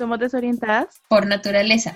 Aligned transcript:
Somos 0.00 0.18
desorientadas 0.18 1.02
por 1.08 1.26
naturaleza. 1.26 1.94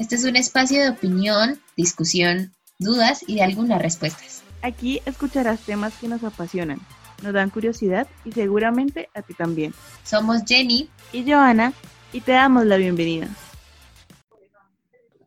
Este 0.00 0.16
es 0.16 0.24
un 0.24 0.34
espacio 0.34 0.82
de 0.82 0.90
opinión, 0.90 1.60
discusión, 1.76 2.52
dudas 2.80 3.22
y 3.28 3.36
de 3.36 3.44
algunas 3.44 3.80
respuestas. 3.80 4.42
Aquí 4.60 5.00
escucharás 5.06 5.60
temas 5.60 5.96
que 5.96 6.08
nos 6.08 6.24
apasionan, 6.24 6.80
nos 7.22 7.32
dan 7.32 7.50
curiosidad 7.50 8.08
y 8.24 8.32
seguramente 8.32 9.08
a 9.14 9.22
ti 9.22 9.34
también. 9.34 9.72
Somos 10.02 10.42
Jenny 10.44 10.90
y 11.12 11.30
Joana 11.30 11.72
y 12.12 12.22
te 12.22 12.32
damos 12.32 12.66
la 12.66 12.76
bienvenida. 12.76 13.28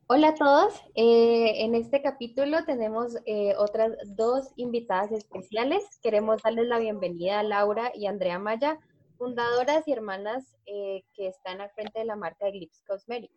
Hola 0.07 0.28
a 0.28 0.36
todos, 0.36 0.73
eh, 0.96 1.64
en 1.64 1.75
este 1.75 2.02
capítulo 2.02 2.66
tenemos 2.66 3.16
eh, 3.25 3.54
otras 3.57 3.94
dos 4.05 4.50
invitadas 4.57 5.14
especiales. 5.14 5.82
Queremos 6.04 6.41
darles 6.44 6.68
la 6.68 6.80
bienvenida 6.80 7.39
a 7.39 7.44
Laura 7.44 7.94
y 7.96 8.07
Andrea 8.07 8.38
Maya, 8.38 8.80
fundadoras 9.18 9.88
y 9.88 9.91
hermanas 9.91 10.55
eh, 10.65 11.04
que 11.13 11.27
están 11.27 11.61
al 11.61 11.71
frente 11.71 12.00
de 12.00 12.05
la 12.05 12.15
marca 12.15 12.47
Eclipse 12.47 12.83
Cosmetics, 12.88 13.33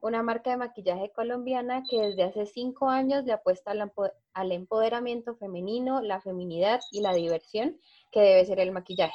una 0.00 0.22
marca 0.22 0.50
de 0.50 0.56
maquillaje 0.56 1.10
colombiana 1.14 1.82
que 1.88 2.00
desde 2.00 2.22
hace 2.22 2.46
cinco 2.46 2.88
años 2.88 3.24
le 3.24 3.32
apuesta 3.32 3.72
al 4.32 4.52
empoderamiento 4.52 5.36
femenino, 5.36 6.00
la 6.00 6.20
feminidad 6.20 6.80
y 6.92 7.00
la 7.00 7.14
diversión 7.14 7.78
que 8.12 8.20
debe 8.20 8.44
ser 8.44 8.60
el 8.60 8.72
maquillaje. 8.72 9.14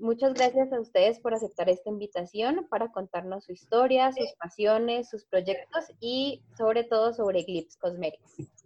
Muchas 0.00 0.32
gracias 0.32 0.72
a 0.72 0.80
ustedes 0.80 1.20
por 1.20 1.34
aceptar 1.34 1.68
esta 1.68 1.90
invitación 1.90 2.66
para 2.70 2.90
contarnos 2.90 3.44
su 3.44 3.52
historia, 3.52 4.10
sus 4.12 4.32
pasiones, 4.38 5.10
sus 5.10 5.26
proyectos 5.26 5.92
y 6.00 6.40
sobre 6.56 6.84
todo 6.84 7.12
sobre 7.12 7.40
Eclipse 7.40 7.78
Cosmetics. 7.78 8.59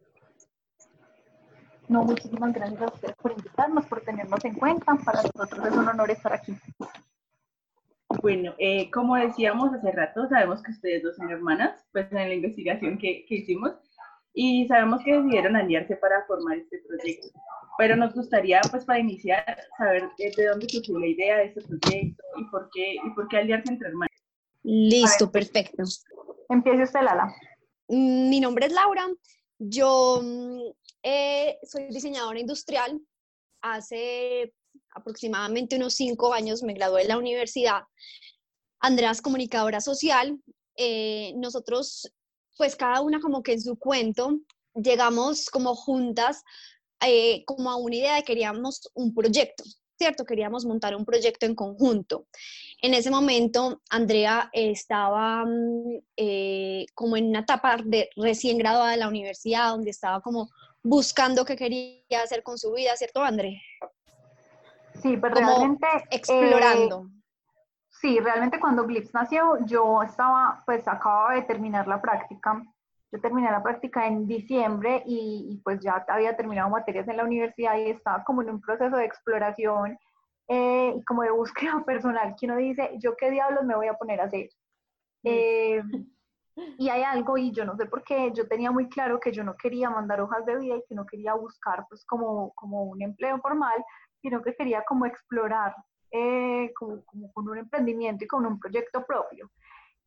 No, 1.95 2.03
muchísimas 2.03 2.53
gracias 2.53 2.83
a 2.83 2.87
ustedes 2.87 3.15
por 3.23 3.31
invitarnos, 3.31 3.87
por 3.87 4.01
tenernos 4.01 4.45
en 4.45 4.55
cuenta. 4.55 4.97
Para 5.05 5.23
nosotros 5.23 5.65
es 5.65 5.77
un 5.77 5.87
honor 5.87 6.11
estar 6.11 6.33
aquí. 6.33 6.53
Bueno, 8.21 8.53
eh, 8.59 8.91
como 8.91 9.15
decíamos 9.15 9.73
hace 9.73 9.93
rato, 9.93 10.29
sabemos 10.29 10.61
que 10.61 10.73
ustedes 10.73 11.05
dos 11.05 11.15
son 11.15 11.31
hermanas, 11.31 11.87
pues 11.93 12.11
en 12.11 12.17
la 12.17 12.35
investigación 12.35 12.99
que, 12.99 13.25
que 13.29 13.37
hicimos, 13.37 13.75
y 14.33 14.67
sabemos 14.67 15.05
que 15.05 15.15
decidieron 15.15 15.55
aliarse 15.55 15.95
para 15.95 16.25
formar 16.27 16.59
este 16.59 16.83
proyecto. 16.89 17.29
Pero 17.79 17.95
nos 17.95 18.13
gustaría, 18.13 18.61
pues 18.73 18.85
para 18.85 18.99
iniciar, 18.99 19.57
saber 19.79 20.09
de 20.19 20.47
dónde 20.47 20.69
surgió 20.69 20.99
la 20.99 21.07
idea 21.07 21.37
de 21.37 21.45
este 21.45 21.61
proyecto 21.61 22.25
y 22.39 22.45
por 22.47 22.71
qué, 22.75 22.95
y 22.95 23.11
por 23.15 23.29
qué 23.29 23.37
aliarse 23.37 23.73
entre 23.73 23.91
hermanos. 23.91 24.17
Listo, 24.65 25.31
perfecto. 25.31 25.85
Empiece 26.49 26.83
usted, 26.83 27.03
Lala. 27.03 27.33
Mm, 27.87 28.31
mi 28.31 28.41
nombre 28.41 28.67
es 28.67 28.73
Laura. 28.73 29.07
Yo 29.61 30.21
mm, 30.21 30.84
eh, 31.05 31.59
soy 31.63 31.89
diseñadora 31.89 32.41
industrial. 32.41 32.99
Hace 33.61 34.55
aproximadamente 34.95 35.77
unos 35.77 35.95
cinco 35.95 36.33
años 36.33 36.63
me 36.63 36.73
gradué 36.73 37.03
de 37.03 37.09
la 37.09 37.19
universidad. 37.19 37.83
Andrea 38.81 39.11
es 39.11 39.21
comunicadora 39.21 39.83
social. 39.83 40.39
Eh, 40.77 41.35
nosotros 41.37 42.11
pues 42.57 42.75
cada 42.75 43.03
una 43.03 43.21
como 43.21 43.43
que 43.43 43.53
en 43.53 43.61
su 43.61 43.77
cuento, 43.77 44.39
llegamos 44.75 45.51
como 45.51 45.75
juntas 45.75 46.43
eh, 47.01 47.45
como 47.45 47.71
a 47.71 47.77
una 47.77 47.97
idea 47.97 48.15
de 48.15 48.23
queríamos 48.23 48.89
un 48.95 49.13
proyecto, 49.13 49.65
¿cierto? 49.99 50.25
Queríamos 50.25 50.65
montar 50.65 50.97
un 50.97 51.05
proyecto 51.05 51.45
en 51.45 51.55
conjunto. 51.55 52.29
En 52.81 52.95
ese 52.95 53.11
momento, 53.11 53.83
Andrea 53.91 54.49
estaba 54.53 55.45
mm, 55.45 56.87
como 56.95 57.17
en 57.17 57.29
una 57.29 57.41
etapa 57.41 57.77
de 57.85 58.09
recién 58.17 58.57
graduada 58.57 58.93
de 58.93 58.99
la 58.99 59.09
universidad, 59.09 59.71
donde 59.71 59.91
estaba 59.91 60.23
como 60.23 60.49
buscando 60.85 61.45
qué 61.45 61.57
quería 61.57 62.23
hacer 62.23 62.45
con 62.45 62.59
su 62.59 62.73
vida, 62.73 62.95
¿cierto, 62.97 63.23
Andrea? 63.23 63.59
Sí, 65.03 65.17
pero 65.17 65.35
pues 65.35 65.47
realmente... 65.47 65.87
Explorando. 66.11 67.09
Eh, 67.09 67.25
Sí, 68.01 68.19
realmente 68.21 68.61
cuando 68.61 68.85
Glips 68.85 69.15
nació, 69.15 69.65
yo 69.65 70.03
estaba, 70.03 70.63
pues 70.67 70.87
acababa 70.87 71.37
de 71.37 71.43
terminar 71.43 71.87
la 71.87 72.03
práctica. 72.03 72.63
Yo 73.11 73.21
terminé 73.21 73.51
la 73.51 73.63
práctica 73.63 74.07
en 74.07 74.27
diciembre 74.27 75.03
y, 75.07 75.59
pues 75.65 75.81
ya 75.81 76.05
había 76.09 76.37
terminado 76.37 76.69
materias 76.69 77.09
en 77.09 77.17
la 77.17 77.25
universidad 77.25 77.79
y 77.79 77.91
estaba 77.91 78.23
como 78.25 78.43
en 78.43 78.51
un 78.51 78.61
proceso 78.61 78.97
de 78.97 79.07
exploración 79.07 79.97
eh, 80.49 80.93
y 80.97 81.05
como 81.05 81.23
de 81.23 81.31
búsqueda 81.31 81.83
personal, 81.87 82.35
que 82.39 82.45
uno 82.45 82.57
dice, 82.57 82.91
¿yo 82.99 83.17
qué 83.17 83.31
diablos 83.31 83.65
me 83.65 83.77
voy 83.77 83.87
a 83.87 83.95
poner 83.95 84.21
a 84.21 84.25
hacer? 84.25 84.51
Eh, 85.23 85.83
y 86.79 86.89
hay 86.89 87.03
algo, 87.03 87.37
y 87.37 87.53
yo 87.53 87.65
no 87.65 87.77
sé 87.77 87.87
por 87.87 88.03
qué, 88.05 88.33
yo 88.35 88.47
tenía 88.49 88.71
muy 88.71 88.89
claro 88.89 89.19
que 89.21 89.33
yo 89.33 89.43
no 89.45 89.55
quería 89.57 89.91
mandar 89.91 90.21
hojas 90.21 90.45
de 90.47 90.59
vida 90.59 90.77
y 90.77 90.85
que 90.89 90.95
no 90.95 91.07
quería 91.07 91.35
buscar 91.35 91.87
pues 91.89 92.05
como, 92.07 92.53
como 92.55 92.85
un 92.85 93.03
empleo 93.03 93.39
formal, 93.41 93.85
sino 94.21 94.43
que 94.43 94.55
quería 94.55 94.83
como 94.85 95.07
explorar 95.07 95.75
eh, 96.11 96.73
como, 96.75 97.03
con 97.33 97.49
un 97.49 97.59
emprendimiento 97.59 98.25
y 98.25 98.29
con 98.29 98.47
un 98.47 98.61
proyecto 98.61 99.05
propio. 99.05 99.51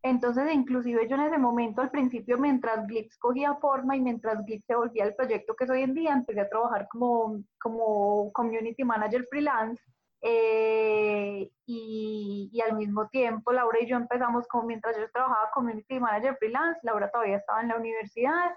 Entonces, 0.02 0.54
inclusive 0.54 1.08
yo 1.10 1.16
en 1.16 1.24
ese 1.24 1.38
momento, 1.38 1.82
al 1.82 1.92
principio, 1.92 2.38
mientras 2.38 2.88
Glitz 2.88 3.18
cogía 3.18 3.56
forma 3.56 3.96
y 3.98 4.00
mientras 4.00 4.46
Glitz 4.46 4.66
se 4.66 4.76
volvía 4.76 5.04
el 5.04 5.16
proyecto 5.16 5.54
que 5.54 5.66
es 5.66 5.70
hoy 5.70 5.82
en 5.82 5.94
día, 5.94 6.14
empecé 6.14 6.40
a 6.40 6.50
trabajar 6.50 6.88
como, 6.90 7.44
como 7.60 8.32
community 8.32 8.86
manager 8.86 9.26
freelance. 9.30 9.84
Eh, 10.22 10.87
y, 11.66 12.50
y, 12.52 12.62
al 12.62 12.76
mismo 12.76 13.08
tiempo, 13.10 13.52
Laura 13.52 13.80
y 13.82 13.88
yo 13.88 13.98
empezamos 13.98 14.48
como 14.48 14.64
mientras 14.64 14.98
yo 14.98 15.10
trabajaba 15.12 15.52
community 15.54 16.00
manager 16.00 16.36
freelance, 16.38 16.80
Laura 16.84 17.10
todavía 17.12 17.38
estaba 17.38 17.62
en 17.62 17.70
la 17.70 17.78
universidad 17.78 18.52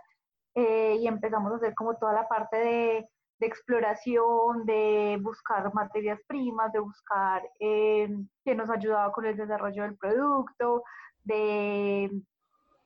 eh, 0.54 0.96
y 1.00 1.06
empezamos 1.06 1.52
a 1.52 1.56
hacer 1.56 1.74
como 1.74 1.96
toda 1.96 2.12
la 2.12 2.28
parte 2.28 2.56
de 2.56 3.46
exploración, 3.46 4.66
de 4.66 5.18
buscar 5.22 5.72
materias 5.72 6.20
primas, 6.26 6.72
de 6.72 6.80
buscar 6.80 7.42
eh, 7.58 8.08
que 8.44 8.54
nos 8.54 8.68
ayudaba 8.68 9.12
con 9.12 9.24
el 9.24 9.36
desarrollo 9.36 9.82
del 9.82 9.96
producto, 9.96 10.82
de 11.24 12.10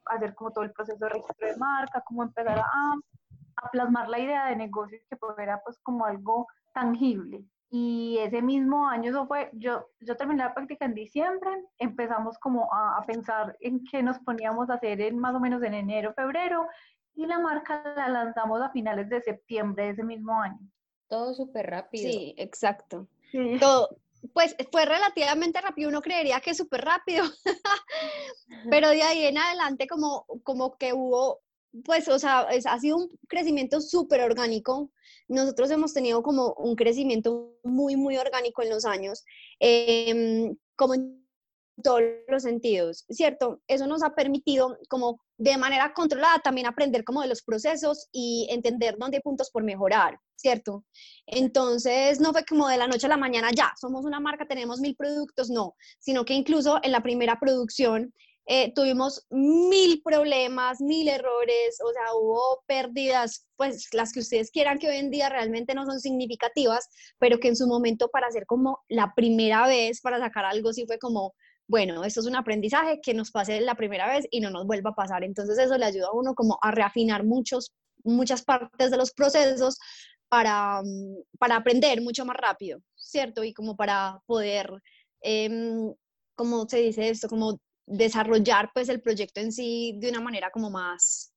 hacer 0.07 0.35
como 0.35 0.53
todo 0.53 0.65
el 0.65 0.73
proceso 0.73 0.99
de 0.99 1.09
registro 1.09 1.49
de 1.49 1.57
marca, 1.57 2.03
cómo 2.07 2.23
empezar 2.23 2.59
a, 2.59 2.63
a 3.57 3.71
plasmar 3.71 4.09
la 4.09 4.19
idea 4.19 4.47
de 4.47 4.57
negocio 4.57 4.99
que 5.09 5.17
fuera 5.17 5.61
pues 5.65 5.79
como 5.83 6.05
algo 6.05 6.47
tangible. 6.73 7.45
Y 7.77 8.19
ese 8.19 8.41
mismo 8.41 8.87
año, 8.87 9.11
eso 9.11 9.27
fue, 9.27 9.51
yo, 9.53 9.89
yo 9.99 10.17
terminé 10.17 10.45
la 10.45 10.55
práctica 10.55 10.85
en 10.85 10.95
diciembre, 10.95 11.51
empezamos 11.79 12.39
como 12.39 12.73
a, 12.73 12.99
a 12.99 13.05
pensar 13.05 13.57
en 13.59 13.85
qué 13.91 14.01
nos 14.01 14.21
poníamos 14.21 14.71
a 14.71 14.75
hacer 14.75 15.01
en 15.01 15.19
más 15.19 15.35
o 15.35 15.41
menos 15.41 15.61
en 15.65 15.75
enero, 15.75 16.15
febrero, 16.15 16.69
y 17.17 17.27
la 17.27 17.41
marca 17.41 17.83
la 17.97 18.09
lanzamos 18.09 18.63
a 18.63 18.71
finales 18.71 19.09
de 19.09 19.21
septiembre 19.23 19.87
de 19.87 19.91
ese 19.91 20.05
mismo 20.05 20.41
año. 20.41 20.61
Todo 21.09 21.35
súper 21.35 21.69
rápido. 21.69 22.13
Sí, 22.13 22.33
exacto. 22.39 23.09
Todo, 23.59 23.89
pues 24.33 24.55
fue 24.71 24.85
relativamente 24.85 25.61
rápido, 25.61 25.89
uno 25.89 26.01
creería 26.01 26.41
que 26.41 26.55
súper 26.55 26.85
rápido, 26.85 27.25
pero 28.71 28.91
de 28.91 29.03
ahí 29.03 29.25
en 29.25 29.37
adelante 29.37 29.89
como, 29.89 30.27
como 30.45 30.79
que 30.79 30.93
hubo, 30.93 31.41
pues, 31.85 32.09
o 32.09 32.19
sea, 32.19 32.41
ha 32.41 32.79
sido 32.79 32.97
un 32.97 33.11
crecimiento 33.29 33.81
súper 33.81 34.21
orgánico. 34.21 34.91
Nosotros 35.29 35.71
hemos 35.71 35.93
tenido 35.93 36.23
como 36.23 36.55
un 36.55 36.77
crecimiento 36.77 37.57
muy, 37.65 37.97
muy 37.97 38.17
orgánico 38.17 38.63
en 38.63 38.71
los 38.71 38.85
años, 38.85 39.25
em, 39.59 40.57
como 40.77 40.95
en 40.95 41.25
todos 41.83 42.03
los 42.29 42.43
sentidos, 42.45 43.05
¿cierto? 43.11 43.61
Eso 43.67 43.87
nos 43.87 44.03
ha 44.05 44.15
permitido 44.15 44.79
como 44.89 45.21
de 45.39 45.57
manera 45.57 45.93
controlada 45.93 46.39
también 46.39 46.67
aprender 46.69 47.03
como 47.03 47.23
de 47.23 47.29
los 47.29 47.43
procesos 47.43 48.09
y 48.13 48.47
entender 48.51 48.97
dónde 48.97 49.17
hay 49.17 49.23
puntos 49.23 49.51
por 49.51 49.65
mejorar, 49.65 50.21
¿cierto? 50.37 50.85
Entonces, 51.27 52.21
no 52.21 52.33
fue 52.33 52.45
como 52.45 52.69
de 52.69 52.77
la 52.77 52.87
noche 52.87 53.07
a 53.07 53.09
la 53.11 53.17
mañana, 53.17 53.51
ya, 53.53 53.73
somos 53.81 54.05
una 54.05 54.21
marca, 54.21 54.47
tenemos 54.47 54.81
mil 54.81 54.95
productos, 54.95 55.51
no, 55.51 55.75
sino 55.99 56.25
que 56.25 56.35
incluso 56.35 56.79
en 56.85 56.93
la 56.93 57.03
primera 57.03 57.41
producción 57.41 58.15
eh, 58.47 58.73
tuvimos 58.75 59.27
mil 59.31 60.03
problemas, 60.03 60.81
mil 60.81 61.09
errores, 61.09 61.79
o 61.83 61.91
sea, 61.93 62.15
hubo 62.15 62.63
pérdidas, 62.67 63.47
pues 63.57 63.89
las 63.93 64.13
que 64.13 64.21
ustedes 64.21 64.51
quieran, 64.51 64.79
que 64.79 64.89
hoy 64.89 64.97
en 64.97 65.11
día 65.11 65.31
realmente 65.31 65.75
no 65.75 65.87
son 65.87 65.99
significativas, 65.99 66.89
pero 67.19 67.39
que 67.39 67.49
en 67.49 67.57
su 67.57 67.67
momento 67.67 68.09
para 68.09 68.27
hacer 68.27 68.45
como 68.47 68.81
la 68.89 69.15
primera 69.15 69.67
vez, 69.67 70.01
para 70.03 70.19
sacar 70.19 70.45
algo, 70.45 70.75
sí 70.75 70.85
fue 70.87 70.99
como, 70.99 71.35
bueno, 71.69 72.05
esto 72.05 72.21
es 72.21 72.27
un 72.27 72.37
aprendizaje 72.37 73.01
que 73.03 73.15
nos 73.15 73.31
pase 73.31 73.61
la 73.63 73.77
primera 73.77 74.09
vez 74.09 74.27
y 74.31 74.41
no 74.41 74.51
nos 74.51 74.67
vuelva 74.67 74.91
a 74.91 74.95
pasar. 74.95 75.25
Entonces 75.25 75.57
eso 75.59 75.79
le 75.79 75.87
ayuda 75.87 76.09
a 76.09 76.17
uno 76.17 76.35
como 76.35 76.59
a 76.61 76.71
reafinar 76.71 77.25
muchos, 77.25 77.73
muchas 78.05 78.45
partes 78.45 78.91
de 78.91 78.99
los 78.99 79.13
procesos 79.13 79.79
para, 80.29 80.83
mm, 80.83 81.39
para 81.39 81.57
aprender 81.57 82.03
mucho 82.03 82.27
más 82.27 82.37
rápido, 82.37 82.81
¿cierto? 82.95 83.43
Y 83.45 83.55
como 83.55 83.77
para 83.77 84.21
poder, 84.27 84.71
eh, 85.23 85.49
¿cómo 86.35 86.69
se 86.69 86.79
dice 86.79 87.09
esto? 87.09 87.29
Como 87.29 87.59
desarrollar 87.87 88.71
pues 88.75 88.89
el 88.89 89.01
proyecto 89.01 89.41
en 89.41 89.53
sí 89.53 89.97
de 89.99 90.11
una 90.11 90.21
manera 90.21 90.51
como 90.51 90.71
más 90.71 91.35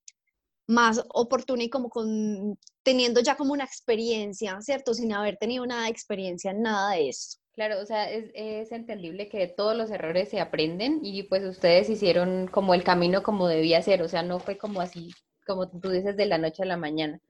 más 0.68 1.02
oportuna 1.08 1.64
y 1.64 1.70
como 1.70 1.88
con 1.88 2.58
teniendo 2.82 3.20
ya 3.20 3.36
como 3.36 3.52
una 3.52 3.64
experiencia, 3.64 4.60
¿cierto? 4.60 4.94
Sin 4.94 5.12
haber 5.12 5.36
tenido 5.38 5.66
nada 5.66 5.88
experiencia 5.88 6.50
en 6.50 6.62
nada 6.62 6.92
de 6.92 7.08
esto. 7.08 7.38
Claro, 7.54 7.80
o 7.80 7.86
sea, 7.86 8.08
es, 8.08 8.30
es, 8.34 8.70
entendible 8.70 9.28
que 9.28 9.48
todos 9.48 9.76
los 9.76 9.90
errores 9.90 10.28
se 10.28 10.40
aprenden 10.40 11.00
y 11.02 11.24
pues 11.24 11.44
ustedes 11.44 11.90
hicieron 11.90 12.46
como 12.46 12.72
el 12.72 12.84
camino 12.84 13.22
como 13.22 13.48
debía 13.48 13.82
ser, 13.82 14.02
o 14.02 14.08
sea, 14.08 14.22
no 14.22 14.38
fue 14.38 14.56
como 14.56 14.80
así, 14.80 15.10
como 15.44 15.68
tú 15.68 15.90
dices, 15.90 16.16
de 16.16 16.26
la 16.26 16.38
noche 16.38 16.62
a 16.62 16.66
la 16.66 16.76
mañana. 16.76 17.20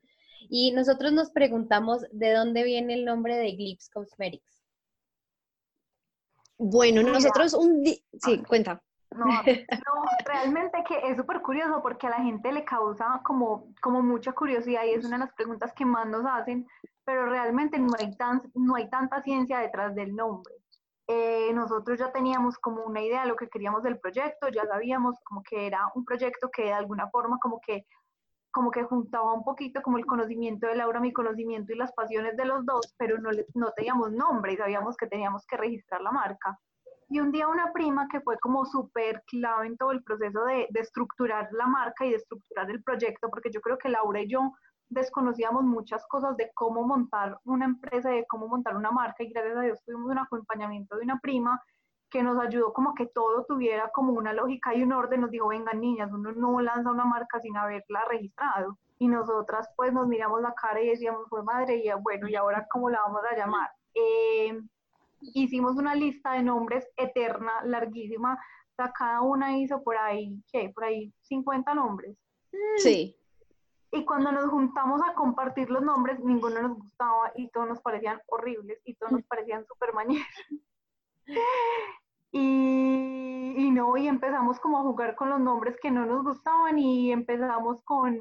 Y 0.50 0.72
nosotros 0.72 1.12
nos 1.12 1.30
preguntamos 1.30 2.02
de 2.12 2.32
dónde 2.32 2.62
viene 2.64 2.94
el 2.94 3.04
nombre 3.04 3.36
de 3.36 3.52
Glips 3.52 3.88
Cosmetics. 3.88 4.62
Bueno, 6.58 7.02
nosotros 7.02 7.54
un 7.54 7.82
día... 7.82 7.96
Sí, 8.20 8.42
cuenta. 8.46 8.82
No, 9.10 9.25
no, 9.25 10.05
realmente 10.25 10.84
que 10.87 11.08
es 11.08 11.16
súper 11.16 11.40
curioso 11.40 11.81
porque 11.82 12.06
a 12.06 12.10
la 12.10 12.22
gente 12.22 12.52
le 12.52 12.64
causa 12.64 13.20
como, 13.25 13.72
como 13.81 14.02
mucha 14.02 14.32
curiosidad 14.32 14.84
y 14.84 14.90
es 14.90 15.05
una 15.05 15.16
de 15.16 15.25
las 15.25 15.34
preguntas 15.34 15.72
que 15.72 15.84
más 15.84 16.06
nos 16.06 16.25
hacen, 16.26 16.66
pero 17.05 17.26
realmente 17.26 17.78
no 17.78 17.93
hay, 17.99 18.14
tan, 18.16 18.43
no 18.55 18.76
hay 18.76 18.88
tanta 18.90 19.22
ciencia 19.22 19.58
detrás 19.58 19.94
del 19.94 20.14
nombre. 20.14 20.55
Eh, 21.06 21.52
nosotros 21.55 21.99
ya 21.99 22.12
teníamos 22.12 22.58
como 22.58 22.84
una 22.84 23.00
idea 23.00 23.22
de 23.22 23.28
lo 23.28 23.37
que 23.37 23.49
queríamos 23.49 23.82
del 23.82 23.99
proyecto, 23.99 24.49
ya 24.49 24.66
sabíamos 24.66 25.16
como 25.25 25.43
que 25.43 25.66
era 25.66 25.90
un 25.94 26.04
proyecto 26.04 26.50
que 26.50 26.64
de 26.64 26.75
alguna 26.75 27.08
forma 27.08 27.38
como 27.40 27.61
que 27.61 27.87
como 28.50 28.70
que 28.70 28.82
juntaba 28.82 29.32
un 29.32 29.44
poquito 29.44 29.82
como 29.82 29.99
el 29.99 30.06
conocimiento 30.06 30.66
de 30.66 30.75
Laura, 30.75 31.00
mi 31.00 31.12
conocimiento 31.12 31.72
y 31.72 31.76
las 31.76 31.93
pasiones 31.93 32.37
de 32.37 32.44
los 32.44 32.64
dos, 32.66 32.94
pero 32.99 33.19
no, 33.19 33.31
no 33.54 33.72
teníamos 33.72 34.12
nombre 34.12 34.52
y 34.52 34.56
sabíamos 34.56 34.96
que 34.96 35.06
teníamos 35.06 35.46
que 35.46 35.56
registrar 35.56 36.00
la 36.00 36.11
marca. 36.12 36.58
Y 37.08 37.20
un 37.20 37.32
día 37.32 37.49
una 37.49 37.72
prima 37.72 38.06
que 38.10 38.20
fue 38.20 38.38
como 38.38 38.66
súper 38.66 39.22
clave 39.26 39.66
en 39.66 39.76
todo 39.76 39.93
el 39.93 40.02
proceso 40.02 40.44
de, 40.44 40.66
de, 40.70 40.81
estructurar 40.81 41.49
la 41.52 41.66
marca 41.66 42.05
y 42.05 42.10
de 42.10 42.16
estructurar 42.16 42.70
el 42.70 42.82
proyecto, 42.82 43.31
porque 43.31 43.50
yo 43.50 43.60
creo 43.60 43.78
que 43.78 43.88
Laura 43.88 44.20
y 44.20 44.28
yo 44.28 44.52
desconocíamos 44.90 45.64
muchas 45.64 46.06
cosas 46.06 46.37
de 46.37 46.50
cómo 46.55 46.87
montar 46.87 47.38
una 47.44 47.66
empresa, 47.66 48.10
de 48.10 48.26
cómo 48.26 48.49
montar 48.49 48.76
una 48.76 48.90
marca 48.90 49.22
y 49.22 49.31
gracias 49.31 49.56
a 49.56 49.60
Dios 49.60 49.82
tuvimos 49.84 50.10
un 50.10 50.19
acompañamiento 50.19 50.96
de 50.96 51.05
una 51.05 51.19
prima 51.20 51.60
que 52.10 52.22
nos 52.22 52.38
ayudó 52.38 52.72
como 52.72 52.94
que 52.94 53.06
todo 53.06 53.44
tuviera 53.44 53.90
como 53.90 54.12
una 54.12 54.32
lógica 54.32 54.75
y 54.75 54.82
un 54.82 54.93
orden, 54.93 55.20
nos 55.20 55.31
dijo, 55.31 55.49
vengan 55.49 55.81
niñas, 55.81 56.11
uno 56.12 56.32
no 56.32 56.61
lanza 56.61 56.90
una 56.90 57.04
marca 57.04 57.38
sin 57.40 57.56
haberla 57.56 58.04
registrado. 58.08 58.78
Y 58.99 59.08
nosotras 59.08 59.69
pues 59.76 59.93
nos 59.93 60.08
miramos 60.08 60.40
la 60.40 60.54
cara 60.54 60.81
y 60.81 60.88
decíamos, 60.88 61.28
fue 61.28 61.43
madre, 61.43 61.76
y 61.76 61.90
bueno, 62.02 62.28
¿y 62.28 62.34
ahora 62.34 62.66
cómo 62.70 62.90
la 62.90 63.00
vamos 63.02 63.22
a 63.31 63.37
llamar? 63.37 63.70
Eh, 63.94 64.58
hicimos 65.20 65.76
una 65.76 65.94
lista 65.94 66.32
de 66.32 66.42
nombres 66.42 66.88
eterna, 66.96 67.52
larguísima, 67.64 68.34
o 68.34 68.74
sea, 68.76 68.92
cada 68.92 69.20
una 69.22 69.58
hizo 69.58 69.82
por 69.82 69.96
ahí, 69.96 70.42
¿qué? 70.52 70.70
Por 70.74 70.84
ahí 70.84 71.12
50 71.22 71.74
nombres. 71.74 72.16
Sí. 72.76 73.16
Y 73.90 74.04
cuando 74.04 74.30
nos 74.32 74.50
juntamos 74.50 75.00
a 75.02 75.14
compartir 75.14 75.70
los 75.70 75.82
nombres, 75.82 76.20
ninguno 76.20 76.60
nos 76.60 76.76
gustaba 76.76 77.32
y 77.34 77.48
todos 77.48 77.68
nos 77.68 77.80
parecían 77.80 78.20
horribles 78.26 78.80
y 78.84 78.94
todos 78.94 79.12
nos 79.12 79.22
parecían 79.24 79.64
súper 79.66 79.92
mañeros. 79.94 80.26
Y, 82.30 83.54
y, 83.56 83.70
no, 83.70 83.96
y 83.96 84.06
empezamos 84.06 84.60
como 84.60 84.78
a 84.78 84.82
jugar 84.82 85.14
con 85.14 85.30
los 85.30 85.40
nombres 85.40 85.78
que 85.80 85.90
no 85.90 86.04
nos 86.04 86.22
gustaban 86.22 86.78
y 86.78 87.10
empezamos 87.10 87.82
con, 87.84 88.18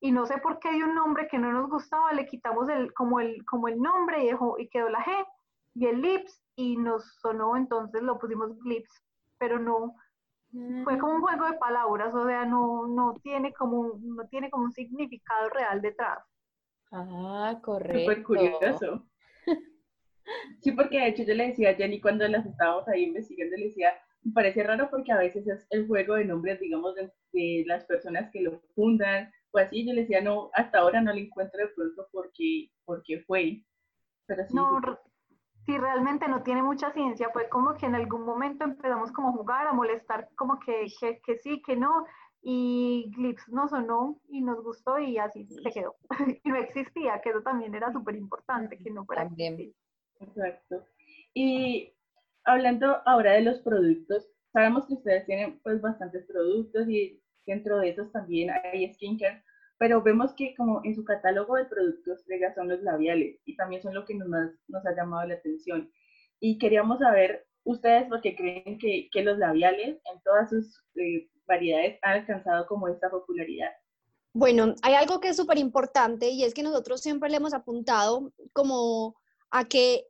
y 0.00 0.12
no 0.12 0.26
sé 0.26 0.36
por 0.36 0.58
qué 0.58 0.70
de 0.70 0.84
un 0.84 0.94
nombre 0.94 1.28
que 1.28 1.38
no 1.38 1.50
nos 1.50 1.70
gustaba, 1.70 2.12
le 2.12 2.26
quitamos 2.26 2.68
el, 2.68 2.92
como, 2.92 3.20
el, 3.20 3.42
como 3.46 3.68
el 3.68 3.80
nombre 3.80 4.22
y, 4.22 4.26
dejó, 4.26 4.58
y 4.58 4.68
quedó 4.68 4.90
la 4.90 5.02
G 5.02 5.26
y 5.78 5.86
el 5.86 6.02
lips 6.02 6.42
y 6.56 6.76
nos 6.76 7.04
sonó, 7.20 7.56
entonces 7.56 8.02
lo 8.02 8.18
pusimos 8.18 8.50
lips, 8.64 8.90
pero 9.38 9.58
no, 9.60 9.94
fue 10.82 10.98
como 10.98 11.14
un 11.14 11.20
juego 11.20 11.46
de 11.46 11.58
palabras, 11.58 12.12
o 12.14 12.26
sea, 12.26 12.44
no, 12.44 12.86
no, 12.88 13.14
tiene, 13.22 13.52
como, 13.52 13.98
no 14.00 14.26
tiene 14.28 14.50
como 14.50 14.64
un 14.64 14.72
significado 14.72 15.50
real 15.50 15.80
detrás. 15.80 16.18
Ah, 16.90 17.60
correcto. 17.62 18.00
Súper 18.00 18.22
curioso. 18.24 19.06
Sí, 20.60 20.72
porque 20.72 20.98
de 20.98 21.08
hecho 21.08 21.22
yo 21.22 21.34
le 21.34 21.48
decía 21.48 21.70
a 21.70 21.74
Jenny 21.74 22.02
cuando 22.02 22.28
las 22.28 22.44
estábamos 22.44 22.86
ahí 22.88 23.04
investigando, 23.04 23.56
le 23.56 23.68
decía, 23.68 23.94
me 24.22 24.32
parece 24.32 24.62
raro 24.62 24.90
porque 24.90 25.10
a 25.10 25.16
veces 25.16 25.46
es 25.46 25.66
el 25.70 25.86
juego 25.86 26.16
de 26.16 26.26
nombres, 26.26 26.60
digamos, 26.60 26.94
de, 26.96 27.10
de 27.32 27.64
las 27.66 27.84
personas 27.86 28.30
que 28.30 28.42
lo 28.42 28.60
fundan, 28.74 29.32
o 29.52 29.58
así, 29.58 29.86
yo 29.86 29.94
le 29.94 30.02
decía, 30.02 30.20
no, 30.20 30.50
hasta 30.52 30.80
ahora 30.80 31.00
no 31.00 31.14
le 31.14 31.22
encuentro 31.22 31.60
de 31.60 31.68
pronto 31.68 32.08
porque, 32.12 32.70
porque 32.84 33.20
fue. 33.20 33.62
Pero 34.26 34.44
sí, 34.46 34.54
no, 34.54 34.80
sí, 35.68 35.76
realmente 35.76 36.26
no 36.28 36.42
tiene 36.42 36.62
mucha 36.62 36.90
ciencia, 36.94 37.28
fue 37.30 37.50
como 37.50 37.74
que 37.74 37.84
en 37.84 37.94
algún 37.94 38.24
momento 38.24 38.64
empezamos 38.64 39.12
como 39.12 39.28
a 39.28 39.32
jugar, 39.32 39.66
a 39.66 39.74
molestar, 39.74 40.30
como 40.34 40.58
que, 40.60 40.86
que, 40.98 41.20
que 41.20 41.36
sí, 41.36 41.60
que 41.60 41.76
no, 41.76 42.06
y 42.40 43.12
Glips 43.14 43.50
nos 43.50 43.70
sonó 43.70 44.18
y 44.30 44.40
nos 44.40 44.64
gustó 44.64 44.98
y 44.98 45.18
así 45.18 45.46
se 45.46 45.70
quedó. 45.70 45.96
y 46.42 46.48
no 46.48 46.56
existía, 46.56 47.20
que 47.22 47.28
eso 47.28 47.42
también 47.42 47.74
era 47.74 47.92
súper 47.92 48.16
importante, 48.16 48.78
que 48.78 48.90
no 48.90 49.04
fuera 49.04 49.24
También. 49.24 49.74
Exacto. 50.20 50.86
Y 51.34 51.92
hablando 52.44 53.02
ahora 53.04 53.32
de 53.32 53.42
los 53.42 53.58
productos, 53.60 54.26
sabemos 54.54 54.86
que 54.86 54.94
ustedes 54.94 55.26
tienen 55.26 55.60
pues 55.62 55.82
bastantes 55.82 56.24
productos 56.24 56.88
y 56.88 57.22
dentro 57.44 57.78
de 57.80 57.90
esos 57.90 58.10
también 58.10 58.50
hay 58.50 58.90
skincare, 58.94 59.44
pero 59.78 60.02
vemos 60.02 60.32
que 60.34 60.54
como 60.56 60.80
en 60.84 60.94
su 60.94 61.04
catálogo 61.04 61.56
de 61.56 61.64
productos 61.66 62.18
estrella 62.18 62.52
son 62.54 62.68
los 62.68 62.82
labiales 62.82 63.40
y 63.44 63.56
también 63.56 63.80
son 63.80 63.94
lo 63.94 64.04
que 64.04 64.14
nos, 64.14 64.28
nos 64.66 64.84
ha 64.84 64.94
llamado 64.94 65.26
la 65.26 65.34
atención. 65.34 65.90
Y 66.40 66.58
queríamos 66.58 66.98
saber 66.98 67.46
ustedes 67.64 68.08
por 68.08 68.20
qué 68.20 68.34
creen 68.34 68.78
que, 68.78 69.08
que 69.12 69.22
los 69.22 69.38
labiales 69.38 70.00
en 70.12 70.22
todas 70.24 70.50
sus 70.50 70.84
eh, 70.96 71.28
variedades 71.46 71.98
han 72.02 72.20
alcanzado 72.20 72.66
como 72.66 72.88
esta 72.88 73.08
popularidad. 73.08 73.70
Bueno, 74.32 74.74
hay 74.82 74.94
algo 74.94 75.20
que 75.20 75.28
es 75.28 75.36
súper 75.36 75.58
importante 75.58 76.28
y 76.28 76.44
es 76.44 76.54
que 76.54 76.62
nosotros 76.62 77.00
siempre 77.00 77.30
le 77.30 77.36
hemos 77.36 77.54
apuntado 77.54 78.32
como 78.52 79.16
a 79.50 79.64
que 79.64 80.04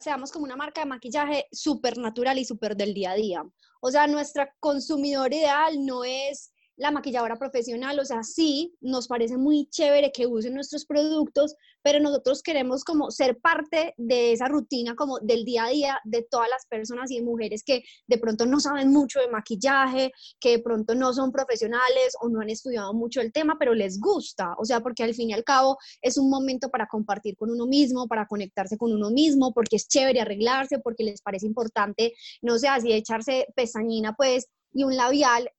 seamos 0.00 0.32
como 0.32 0.44
una 0.44 0.56
marca 0.56 0.80
de 0.80 0.88
maquillaje 0.88 1.46
súper 1.52 1.98
natural 1.98 2.38
y 2.38 2.44
súper 2.44 2.76
del 2.76 2.94
día 2.94 3.12
a 3.12 3.14
día. 3.14 3.44
O 3.80 3.90
sea, 3.90 4.06
nuestra 4.08 4.52
consumidor 4.58 5.32
ideal 5.32 5.84
no 5.84 6.02
es 6.02 6.52
la 6.76 6.90
maquilladora 6.90 7.36
profesional, 7.36 7.98
o 7.98 8.04
sea, 8.04 8.22
sí, 8.22 8.74
nos 8.80 9.08
parece 9.08 9.38
muy 9.38 9.66
chévere 9.70 10.12
que 10.12 10.26
usen 10.26 10.54
nuestros 10.54 10.84
productos, 10.84 11.56
pero 11.82 12.00
nosotros 12.00 12.42
queremos 12.42 12.84
como 12.84 13.10
ser 13.10 13.38
parte 13.38 13.94
de 13.96 14.32
esa 14.32 14.48
rutina 14.48 14.94
como 14.94 15.18
del 15.20 15.44
día 15.44 15.64
a 15.64 15.70
día 15.70 16.00
de 16.04 16.22
todas 16.22 16.48
las 16.50 16.66
personas 16.66 17.10
y 17.10 17.18
de 17.18 17.24
mujeres 17.24 17.62
que 17.64 17.82
de 18.06 18.18
pronto 18.18 18.44
no 18.44 18.60
saben 18.60 18.90
mucho 18.90 19.20
de 19.20 19.28
maquillaje, 19.28 20.12
que 20.38 20.50
de 20.50 20.58
pronto 20.58 20.94
no 20.94 21.12
son 21.14 21.32
profesionales 21.32 22.14
o 22.20 22.28
no 22.28 22.40
han 22.40 22.50
estudiado 22.50 22.92
mucho 22.92 23.20
el 23.20 23.32
tema, 23.32 23.56
pero 23.58 23.74
les 23.74 23.98
gusta, 23.98 24.54
o 24.58 24.64
sea, 24.64 24.80
porque 24.80 25.02
al 25.02 25.14
fin 25.14 25.30
y 25.30 25.32
al 25.32 25.44
cabo 25.44 25.78
es 26.02 26.18
un 26.18 26.28
momento 26.28 26.68
para 26.68 26.86
compartir 26.88 27.36
con 27.36 27.50
uno 27.50 27.66
mismo, 27.66 28.06
para 28.06 28.26
conectarse 28.26 28.76
con 28.76 28.92
uno 28.92 29.10
mismo, 29.10 29.54
porque 29.54 29.76
es 29.76 29.88
chévere 29.88 30.20
arreglarse, 30.20 30.78
porque 30.78 31.04
les 31.04 31.22
parece 31.22 31.46
importante, 31.46 32.12
no 32.42 32.58
sé, 32.58 32.68
así 32.68 32.92
echarse 32.92 33.46
pestañina 33.54 34.14
pues 34.14 34.48
y 34.72 34.84
un 34.84 34.94
labial 34.96 35.50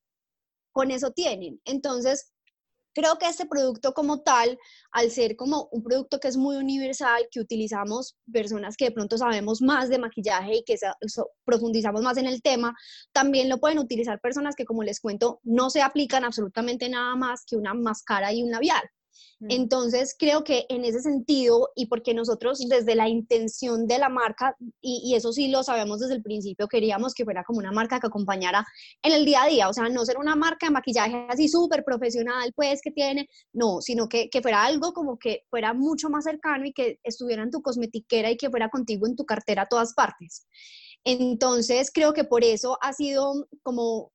con 0.72 0.90
eso 0.90 1.10
tienen. 1.10 1.60
Entonces, 1.64 2.32
creo 2.94 3.16
que 3.16 3.28
este 3.28 3.46
producto 3.46 3.92
como 3.94 4.22
tal, 4.22 4.58
al 4.90 5.10
ser 5.10 5.36
como 5.36 5.68
un 5.70 5.82
producto 5.82 6.18
que 6.18 6.28
es 6.28 6.36
muy 6.36 6.56
universal, 6.56 7.28
que 7.30 7.40
utilizamos 7.40 8.16
personas 8.32 8.76
que 8.76 8.86
de 8.86 8.90
pronto 8.90 9.16
sabemos 9.16 9.62
más 9.62 9.88
de 9.88 9.98
maquillaje 9.98 10.56
y 10.56 10.64
que 10.64 10.76
profundizamos 11.44 12.02
más 12.02 12.16
en 12.16 12.26
el 12.26 12.42
tema, 12.42 12.74
también 13.12 13.48
lo 13.48 13.58
pueden 13.58 13.78
utilizar 13.78 14.20
personas 14.20 14.56
que, 14.56 14.64
como 14.64 14.82
les 14.82 15.00
cuento, 15.00 15.40
no 15.44 15.70
se 15.70 15.82
aplican 15.82 16.24
absolutamente 16.24 16.88
nada 16.88 17.14
más 17.14 17.44
que 17.46 17.56
una 17.56 17.72
máscara 17.72 18.32
y 18.32 18.42
un 18.42 18.50
labial. 18.50 18.82
Mm. 19.40 19.50
Entonces, 19.50 20.14
creo 20.18 20.44
que 20.44 20.66
en 20.68 20.84
ese 20.84 21.00
sentido, 21.00 21.70
y 21.74 21.86
porque 21.86 22.14
nosotros 22.14 22.58
desde 22.68 22.94
la 22.94 23.08
intención 23.08 23.86
de 23.86 23.98
la 23.98 24.08
marca, 24.08 24.56
y, 24.80 25.14
eso 25.14 25.32
sí 25.32 25.48
lo 25.48 25.62
sabemos 25.62 26.00
desde 26.00 26.14
el 26.14 26.22
principio, 26.22 26.68
queríamos 26.68 27.14
que 27.14 27.24
fuera 27.24 27.44
como 27.44 27.58
una 27.58 27.72
marca 27.72 28.00
que 28.00 28.06
acompañara 28.06 28.66
en 29.02 29.12
el 29.12 29.24
día 29.24 29.42
a 29.42 29.48
día, 29.48 29.68
o 29.68 29.72
sea, 29.72 29.88
no 29.88 30.04
ser 30.04 30.18
una 30.18 30.36
marca 30.36 30.66
de 30.66 30.72
maquillaje 30.72 31.26
así 31.28 31.48
súper 31.48 31.84
profesional, 31.84 32.52
pues, 32.54 32.80
que 32.82 32.90
tiene, 32.90 33.28
no, 33.52 33.80
sino 33.80 34.08
que, 34.08 34.28
que 34.28 34.42
fuera 34.42 34.64
algo 34.64 34.92
como 34.92 35.18
que 35.18 35.44
fuera 35.50 35.74
mucho 35.74 36.10
más 36.10 36.24
cercano 36.24 36.66
y 36.66 36.72
que 36.72 36.98
estuviera 37.02 37.42
en 37.42 37.50
tu 37.50 37.62
cosmetiquera 37.62 38.30
y 38.30 38.36
que 38.36 38.50
fuera 38.50 38.68
contigo 38.68 39.06
en 39.06 39.16
tu 39.16 39.24
cartera 39.24 39.62
a 39.62 39.66
todas 39.66 39.94
partes. 39.94 40.46
Entonces, 41.04 41.90
creo 41.92 42.12
que 42.12 42.24
por 42.24 42.44
eso 42.44 42.78
ha 42.82 42.92
sido 42.92 43.46
como 43.62 44.12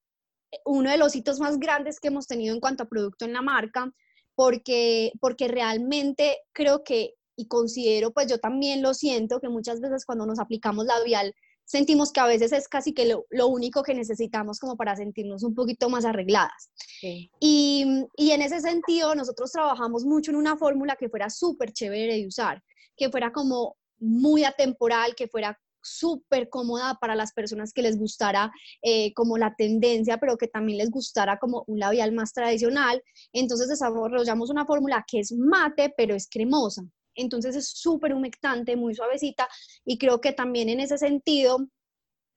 uno 0.65 0.91
de 0.91 0.97
los 0.97 1.15
hitos 1.15 1.39
más 1.39 1.59
grandes 1.59 1.99
que 1.99 2.09
hemos 2.09 2.27
tenido 2.27 2.53
en 2.53 2.59
cuanto 2.59 2.83
a 2.83 2.87
producto 2.87 3.25
en 3.25 3.33
la 3.33 3.41
marca, 3.41 3.91
porque, 4.35 5.11
porque 5.19 5.47
realmente 5.47 6.37
creo 6.53 6.83
que, 6.83 7.13
y 7.35 7.47
considero, 7.47 8.11
pues 8.11 8.27
yo 8.27 8.39
también 8.39 8.81
lo 8.81 8.93
siento, 8.93 9.39
que 9.39 9.49
muchas 9.49 9.81
veces 9.81 10.05
cuando 10.05 10.25
nos 10.25 10.39
aplicamos 10.39 10.85
labial, 10.85 11.33
sentimos 11.65 12.11
que 12.11 12.19
a 12.19 12.27
veces 12.27 12.51
es 12.51 12.67
casi 12.67 12.93
que 12.93 13.05
lo, 13.05 13.25
lo 13.29 13.47
único 13.47 13.83
que 13.83 13.93
necesitamos 13.93 14.59
como 14.59 14.75
para 14.75 14.95
sentirnos 14.95 15.43
un 15.43 15.55
poquito 15.55 15.89
más 15.89 16.05
arregladas. 16.05 16.69
Sí. 16.99 17.31
Y, 17.39 18.05
y, 18.17 18.31
en 18.31 18.41
ese 18.41 18.59
sentido, 18.59 19.15
nosotros 19.15 19.51
trabajamos 19.51 20.05
mucho 20.05 20.31
en 20.31 20.37
una 20.37 20.57
fórmula 20.57 20.95
que 20.95 21.09
fuera 21.09 21.29
súper 21.29 21.71
chévere 21.71 22.15
de 22.15 22.27
usar, 22.27 22.61
que 22.97 23.09
fuera 23.09 23.31
como 23.31 23.77
muy 23.97 24.43
atemporal, 24.43 25.15
que 25.15 25.27
fuera 25.27 25.57
súper 25.83 26.49
cómoda 26.49 26.97
para 26.99 27.15
las 27.15 27.33
personas 27.33 27.73
que 27.73 27.81
les 27.81 27.97
gustara 27.97 28.51
eh, 28.81 29.13
como 29.13 29.37
la 29.37 29.53
tendencia, 29.55 30.17
pero 30.17 30.37
que 30.37 30.47
también 30.47 30.79
les 30.79 30.89
gustara 30.89 31.37
como 31.37 31.63
un 31.67 31.79
labial 31.79 32.11
más 32.13 32.33
tradicional. 32.33 33.03
Entonces 33.33 33.67
desarrollamos 33.67 34.49
una 34.49 34.65
fórmula 34.65 35.05
que 35.07 35.19
es 35.19 35.31
mate, 35.31 35.93
pero 35.95 36.15
es 36.15 36.27
cremosa. 36.29 36.83
Entonces 37.15 37.55
es 37.55 37.69
súper 37.69 38.13
humectante, 38.13 38.75
muy 38.75 38.95
suavecita 38.95 39.47
y 39.85 39.97
creo 39.97 40.19
que 40.19 40.33
también 40.33 40.69
en 40.69 40.79
ese 40.79 40.97
sentido, 40.97 41.67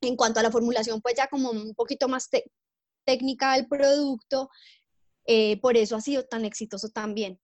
en 0.02 0.16
cuanto 0.16 0.40
a 0.40 0.42
la 0.42 0.50
formulación, 0.50 1.00
pues 1.00 1.14
ya 1.16 1.28
como 1.28 1.50
un 1.50 1.74
poquito 1.74 2.08
más 2.08 2.28
técnica 3.06 3.54
del 3.54 3.66
producto, 3.66 4.50
eh, 5.26 5.58
por 5.60 5.76
eso 5.76 5.96
ha 5.96 6.00
sido 6.00 6.24
tan 6.24 6.44
exitoso 6.44 6.88
también. 6.88 7.40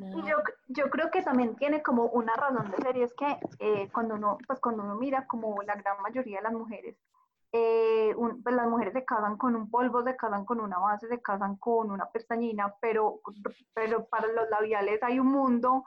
Y 0.00 0.22
yo, 0.22 0.36
yo 0.68 0.88
creo 0.88 1.10
que 1.10 1.22
también 1.22 1.56
tiene 1.56 1.82
como 1.82 2.06
una 2.06 2.34
razón 2.34 2.70
de 2.70 2.76
ser 2.78 2.96
y 2.96 3.02
es 3.02 3.12
que 3.14 3.38
eh, 3.58 3.88
cuando, 3.92 4.14
uno, 4.14 4.38
pues 4.46 4.58
cuando 4.58 4.82
uno 4.82 4.94
mira 4.94 5.26
como 5.26 5.62
la 5.62 5.74
gran 5.74 6.00
mayoría 6.00 6.38
de 6.38 6.44
las 6.44 6.52
mujeres, 6.52 6.96
eh, 7.52 8.14
pues 8.42 8.54
las 8.54 8.68
mujeres 8.68 8.94
se 8.94 9.04
casan 9.04 9.36
con 9.36 9.56
un 9.56 9.70
polvo, 9.70 10.02
se 10.02 10.16
casan 10.16 10.44
con 10.44 10.60
una 10.60 10.78
base, 10.78 11.06
se 11.08 11.20
casan 11.20 11.56
con 11.56 11.90
una 11.90 12.06
pestañina, 12.10 12.74
pero, 12.80 13.20
pero 13.74 14.06
para 14.06 14.28
los 14.28 14.48
labiales 14.48 15.02
hay 15.02 15.18
un 15.18 15.26
mundo 15.26 15.84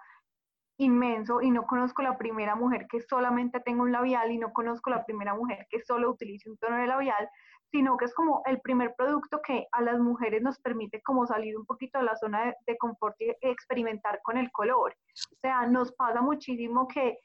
inmenso 0.78 1.42
y 1.42 1.52
no 1.52 1.66
conozco 1.66 2.02
la 2.02 2.18
primera 2.18 2.56
mujer 2.56 2.88
que 2.90 3.02
solamente 3.02 3.60
tenga 3.62 3.84
un 3.84 3.92
labial 3.92 4.32
y 4.32 4.38
no 4.38 4.54
conozco 4.54 4.90
la 4.90 5.06
primera 5.06 5.34
mujer 5.34 5.68
que 5.70 5.82
solo 5.82 6.10
utilice 6.10 6.50
un 6.50 6.58
tono 6.58 6.78
de 6.78 6.88
labial, 6.88 7.30
sino 7.74 7.98
que 7.98 8.06
es 8.06 8.14
como 8.14 8.44
el 8.46 8.62
primer 8.62 8.94
producto 8.96 9.42
que 9.42 9.68
a 9.72 9.82
las 9.82 10.00
mujeres 10.00 10.44
nos 10.44 10.60
permite 10.60 11.02
como 11.02 11.26
salir 11.26 11.58
un 11.58 11.66
poquito 11.66 11.98
de 11.98 12.06
la 12.06 12.16
zona 12.16 12.54
de, 12.68 12.78
confort 12.78 13.20
y 13.20 13.34
experimentar 13.42 14.22
con 14.22 14.38
el 14.38 14.52
color. 14.52 14.94
O 14.94 15.40
sea, 15.42 15.66
nos 15.66 15.92
pasa 15.94 16.22
muchísimo 16.22 16.88
que, 16.88 17.18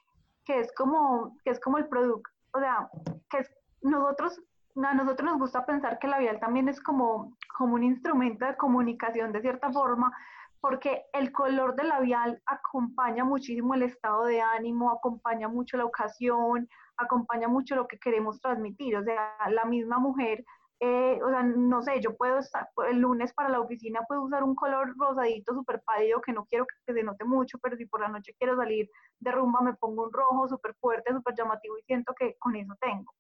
que, 0.47 0.61
es, 0.61 0.73
como, 0.75 1.37
que 1.45 1.51
es 1.51 1.61
como 1.61 1.77
el 1.77 1.87
producto, 1.87 2.31
o 2.55 2.61
sea, 2.61 2.89
que 3.29 3.45
nosotros 3.83 4.41
a 4.83 4.95
nosotros 4.95 5.31
nos 5.31 5.39
gusta 5.39 5.67
pensar 5.67 5.99
que 5.99 6.07
el 6.07 6.13
labial 6.13 6.41
también 6.41 6.69
es 6.69 6.81
como, 6.81 7.37
como 7.59 7.75
un 7.75 7.83
instrumento 7.83 8.47
de 8.47 8.57
comunicación 8.57 9.33
de 9.33 9.43
cierta 9.43 9.71
forma, 9.71 10.17
porque 10.63 11.05
el 11.13 11.31
color 11.31 11.75
del 11.77 11.89
labial 11.89 12.41
acompaña 12.47 13.23
muchísimo 13.23 13.75
el 13.75 13.83
estado 13.83 14.25
de 14.25 14.41
ánimo, 14.41 14.91
acompaña 14.91 15.49
mucho 15.49 15.77
la 15.77 15.85
ocasión, 15.85 16.71
acompaña 16.99 17.49
mucho 17.49 17.77
lo 17.77 17.87
que 17.87 17.99
queremos 17.99 18.41
transmitir. 18.41 18.97
O 18.97 19.05
sea, 19.05 19.37
la 19.51 19.65
misma 19.65 19.99
mujer, 19.99 20.45
eh, 20.81 21.21
o 21.23 21.31
sea, 21.31 21.43
no 21.43 21.83
sé, 21.83 22.01
yo 22.01 22.17
puedo 22.17 22.39
estar 22.39 22.69
el 22.89 22.99
lunes 22.99 23.33
para 23.33 23.49
la 23.49 23.61
oficina, 23.61 24.03
puedo 24.07 24.23
usar 24.23 24.45
un 24.45 24.55
color 24.55 24.95
rosadito 24.97 25.55
súper 25.55 25.83
pálido 25.85 26.21
que 26.21 26.33
no 26.33 26.45
quiero 26.47 26.67
que 26.67 26.93
se 26.93 27.03
note 27.03 27.25
mucho, 27.25 27.59
pero 27.59 27.77
si 27.77 27.87
por 27.87 28.01
la 28.01 28.09
noche 28.09 28.35
quiero 28.39 28.57
salir 28.57 28.89
de 29.21 29.33
rumba, 29.33 29.61
me 29.61 29.75
pongo 29.75 30.05
un 30.05 30.13
rojo 30.13 30.49
súper 30.49 30.75
fuerte, 30.81 31.13
súper 31.13 31.35
llamativo 31.35 31.79
y 31.79 31.83
siento 31.83 32.15
que 32.15 32.37
con 32.39 32.55
eso 32.57 32.75
tengo. 32.81 33.13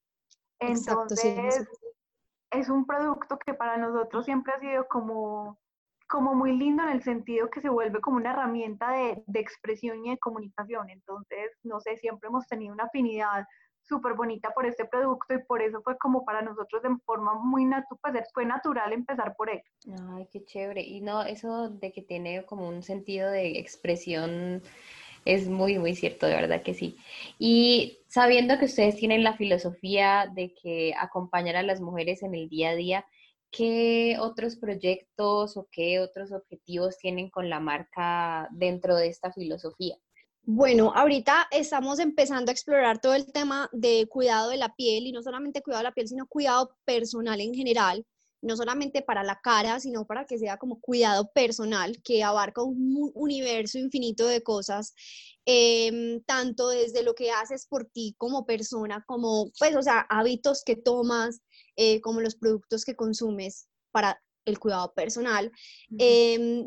Entonces, 0.61 1.67
es 2.51 2.69
un 2.69 2.87
producto 2.87 3.39
que 3.39 3.55
para 3.55 3.77
nosotros 3.77 4.25
siempre 4.25 4.53
ha 4.53 4.61
sido 4.61 4.87
como 4.89 5.59
como 6.09 6.35
muy 6.35 6.57
lindo 6.57 6.83
en 6.83 6.89
el 6.89 7.03
sentido 7.03 7.51
que 7.51 7.61
se 7.61 7.69
vuelve 7.69 8.01
como 8.01 8.17
una 8.17 8.33
herramienta 8.33 8.93
de, 8.93 9.23
de 9.27 9.41
expresión 9.41 10.05
y 10.05 10.11
de 10.11 10.19
comunicación. 10.19 10.89
Entonces, 10.89 11.53
no 11.63 11.81
sé, 11.81 11.99
siempre 11.99 12.29
hemos 12.29 12.47
tenido 12.47 12.73
una 12.73 12.85
afinidad 12.85 13.45
súper 13.89 14.15
bonita 14.15 14.51
por 14.55 14.67
este 14.67 14.85
producto 14.85 15.35
y 15.35 15.43
por 15.45 15.63
eso 15.63 15.81
fue 15.83 15.97
como 15.99 16.25
para 16.25 16.43
nosotros 16.43 16.83
de 16.83 16.91
forma 17.05 17.35
muy 17.35 17.65
natural, 17.65 17.99
pues 18.01 18.33
fue 18.33 18.45
natural 18.45 18.93
empezar 18.93 19.35
por 19.37 19.51
él. 19.51 19.63
Ay, 20.11 20.29
qué 20.31 20.45
chévere. 20.45 20.83
Y 20.83 21.01
no, 21.01 21.23
eso 21.23 21.71
de 21.71 21.93
que 21.93 22.03
tiene 22.03 22.45
como 22.45 22.69
un 22.69 22.83
sentido 22.83 23.31
de 23.31 23.59
expresión 23.59 24.63
es 25.25 25.49
muy, 25.49 25.79
muy 25.79 25.95
cierto, 25.95 26.27
de 26.27 26.35
verdad 26.35 26.63
que 26.63 26.75
sí. 26.75 26.97
Y 27.39 27.99
sabiendo 28.09 28.59
que 28.59 28.67
ustedes 28.67 28.97
tienen 28.97 29.25
la 29.25 29.37
filosofía 29.37 30.31
de 30.35 30.55
que 30.55 30.95
acompañar 30.99 31.57
a 31.57 31.63
las 31.63 31.81
mujeres 31.81 32.23
en 32.23 32.35
el 32.35 32.49
día 32.49 32.71
a 32.71 32.75
día, 32.75 33.07
¿qué 33.51 34.17
otros 34.21 34.57
proyectos 34.57 35.57
o 35.57 35.69
qué 35.71 36.01
otros 36.01 36.33
objetivos 36.33 36.99
tienen 36.99 37.31
con 37.31 37.51
la 37.51 37.61
marca 37.61 38.49
dentro 38.53 38.97
de 38.97 39.09
esta 39.09 39.33
filosofía? 39.33 39.97
Bueno, 40.51 40.93
ahorita 40.95 41.47
estamos 41.51 41.99
empezando 41.99 42.51
a 42.51 42.55
explorar 42.55 43.03
todo 43.03 43.13
el 43.15 43.31
tema 43.31 43.69
de 43.71 44.07
cuidado 44.09 44.49
de 44.49 44.57
la 44.57 44.75
piel 44.75 45.07
y 45.07 45.13
no 45.13 45.23
solamente 45.23 45.61
cuidado 45.61 45.81
de 45.81 45.91
la 45.91 45.93
piel, 45.93 46.09
sino 46.09 46.27
cuidado 46.27 46.75
personal 46.87 47.39
en 47.43 47.53
general, 47.53 48.07
no 48.41 48.57
solamente 48.57 49.03
para 49.03 49.23
la 49.23 49.39
cara, 49.43 49.79
sino 49.79 50.07
para 50.07 50.25
que 50.25 50.39
sea 50.39 50.57
como 50.57 50.81
cuidado 50.81 51.31
personal, 51.35 52.01
que 52.03 52.23
abarca 52.25 52.63
un 52.63 53.11
universo 53.15 53.79
infinito 53.79 54.27
de 54.27 54.43
cosas, 54.43 54.95
em, 55.45 56.23
tanto 56.25 56.71
desde 56.71 57.03
lo 57.03 57.15
que 57.15 57.31
haces 57.31 57.67
por 57.67 57.85
ti 57.85 58.15
como 58.17 58.47
persona, 58.47 59.05
como, 59.07 59.51
pues, 59.59 59.77
o 59.77 59.83
sea, 59.83 60.07
hábitos 60.09 60.63
que 60.65 60.77
tomas, 60.77 61.43
eh, 61.77 62.01
como 62.01 62.23
los 62.23 62.37
productos 62.37 62.87
que 62.87 62.97
consumes 62.97 63.69
para 63.91 64.19
el 64.49 64.59
cuidado 64.59 64.93
personal, 64.95 65.51
em, 65.99 66.65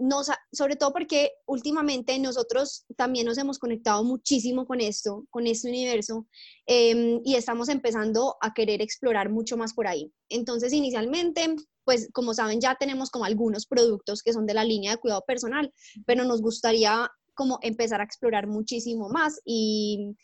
sobre 0.52 0.76
todo 0.76 0.94
porque 0.94 1.32
últimamente 1.46 2.18
nosotros 2.20 2.86
también 2.96 3.26
nos 3.26 3.38
hemos 3.38 3.60
conectado 3.60 4.04
muchísimo 4.04 4.66
con 4.66 4.82
esto, 4.82 5.26
con 5.30 5.48
este 5.48 5.70
universo, 5.70 6.28
em, 6.66 7.22
y 7.24 7.36
estamos 7.36 7.70
empezando 7.70 8.38
a 8.42 8.54
querer 8.54 8.82
explorar 8.82 9.30
mucho 9.30 9.58
más 9.58 9.74
por 9.74 9.88
ahí. 9.88 10.12
Entonces, 10.30 10.74
inicialmente, 10.74 11.56
pues 11.84 12.10
como 12.14 12.34
saben, 12.34 12.62
ya 12.62 12.76
tenemos 12.76 13.10
como 13.10 13.26
algunos 13.26 13.66
productos 13.66 14.24
que 14.24 14.34
son 14.34 14.46
de 14.46 14.54
la 14.54 14.64
línea 14.64 14.92
de 14.92 14.98
cuidado 14.98 15.24
personal, 15.28 15.74
pero 16.06 16.24
nos 16.24 16.42
gustaría 16.42 17.10
como 17.34 17.60
empezar 17.62 18.02
a 18.02 18.04
explorar 18.04 18.48
muchísimo 18.48 19.10
más 19.10 19.42
y 19.46 20.16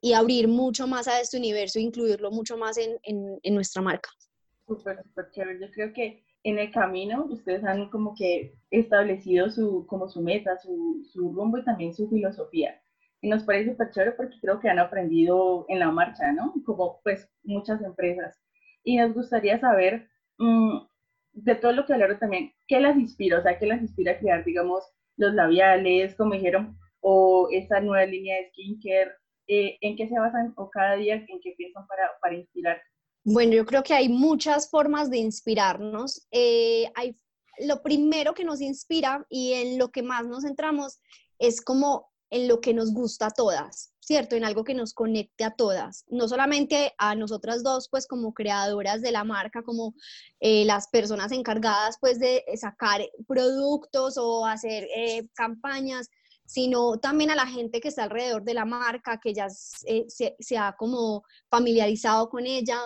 y 0.00 0.12
abrir 0.12 0.48
mucho 0.48 0.86
más 0.86 1.08
a 1.08 1.20
este 1.20 1.36
universo, 1.36 1.78
incluirlo 1.78 2.30
mucho 2.30 2.56
más 2.56 2.78
en, 2.78 2.98
en, 3.02 3.54
nuestra 3.54 3.82
marca. 3.82 4.10
Súper, 4.66 5.02
súper 5.02 5.30
chévere. 5.30 5.60
Yo 5.60 5.70
creo 5.72 5.92
que 5.92 6.24
en 6.48 6.58
el 6.58 6.72
camino 6.72 7.26
ustedes 7.26 7.64
han 7.64 7.90
como 7.90 8.14
que 8.14 8.54
establecido 8.70 9.50
su, 9.50 9.86
como 9.86 10.08
su 10.08 10.22
meta, 10.22 10.56
su, 10.58 11.06
su 11.12 11.32
rumbo 11.32 11.58
y 11.58 11.64
también 11.64 11.94
su 11.94 12.08
filosofía. 12.08 12.80
Y 13.20 13.28
nos 13.28 13.44
parece 13.44 13.72
súper 13.72 13.90
chévere 13.90 14.12
porque 14.12 14.36
creo 14.40 14.60
que 14.60 14.68
han 14.68 14.78
aprendido 14.78 15.66
en 15.68 15.80
la 15.80 15.90
marcha, 15.90 16.32
¿no? 16.32 16.54
Como 16.64 17.00
pues 17.02 17.28
muchas 17.42 17.82
empresas. 17.82 18.38
Y 18.84 18.96
nos 18.96 19.12
gustaría 19.12 19.58
saber 19.60 20.08
mm, 20.38 20.78
de 21.32 21.54
todo 21.56 21.72
lo 21.72 21.84
que 21.84 21.92
hablaron 21.92 22.18
también, 22.18 22.52
¿qué 22.66 22.80
las 22.80 22.96
inspira? 22.96 23.38
O 23.38 23.42
sea, 23.42 23.58
¿qué 23.58 23.66
las 23.66 23.82
inspira 23.82 24.12
a 24.12 24.18
crear, 24.18 24.44
digamos, 24.44 24.84
los 25.16 25.34
labiales, 25.34 26.14
como 26.16 26.34
dijeron, 26.34 26.78
o 27.00 27.48
esa 27.52 27.80
nueva 27.80 28.06
línea 28.06 28.36
de 28.36 28.48
skincare? 28.50 29.12
Eh, 29.48 29.78
¿en 29.80 29.96
qué 29.96 30.08
se 30.08 30.18
basan 30.18 30.52
o 30.56 30.70
cada 30.70 30.96
día 30.96 31.14
en 31.14 31.40
qué 31.42 31.54
piensan 31.56 31.86
para, 31.86 32.10
para 32.20 32.34
inspirar? 32.36 32.80
Bueno, 33.24 33.52
yo 33.52 33.66
creo 33.66 33.82
que 33.82 33.94
hay 33.94 34.08
muchas 34.08 34.70
formas 34.70 35.10
de 35.10 35.18
inspirarnos. 35.18 36.26
Eh, 36.30 36.90
hay, 36.94 37.16
lo 37.58 37.82
primero 37.82 38.34
que 38.34 38.44
nos 38.44 38.60
inspira 38.60 39.26
y 39.28 39.52
en 39.52 39.78
lo 39.78 39.90
que 39.90 40.02
más 40.02 40.26
nos 40.26 40.44
centramos 40.44 41.00
es 41.38 41.60
como 41.60 42.08
en 42.30 42.46
lo 42.46 42.60
que 42.60 42.74
nos 42.74 42.92
gusta 42.92 43.26
a 43.26 43.30
todas, 43.30 43.92
¿cierto? 44.00 44.36
En 44.36 44.44
algo 44.44 44.62
que 44.62 44.74
nos 44.74 44.92
conecte 44.92 45.44
a 45.44 45.54
todas, 45.54 46.04
no 46.08 46.28
solamente 46.28 46.94
a 46.98 47.14
nosotras 47.14 47.62
dos, 47.62 47.88
pues 47.90 48.06
como 48.06 48.34
creadoras 48.34 49.00
de 49.00 49.12
la 49.12 49.24
marca, 49.24 49.62
como 49.62 49.94
eh, 50.40 50.66
las 50.66 50.88
personas 50.88 51.32
encargadas, 51.32 51.96
pues 52.00 52.18
de 52.18 52.44
sacar 52.56 53.00
productos 53.26 54.18
o 54.18 54.44
hacer 54.44 54.86
campañas, 55.34 56.10
sino 56.48 56.98
también 56.98 57.30
a 57.30 57.36
la 57.36 57.46
gente 57.46 57.78
que 57.78 57.88
está 57.88 58.04
alrededor 58.04 58.42
de 58.42 58.54
la 58.54 58.64
marca, 58.64 59.20
que 59.22 59.34
ya 59.34 59.50
se, 59.50 60.06
se, 60.08 60.58
ha 60.58 60.74
como 60.76 61.22
familiarizado 61.50 62.30
con 62.30 62.46
ella. 62.46 62.80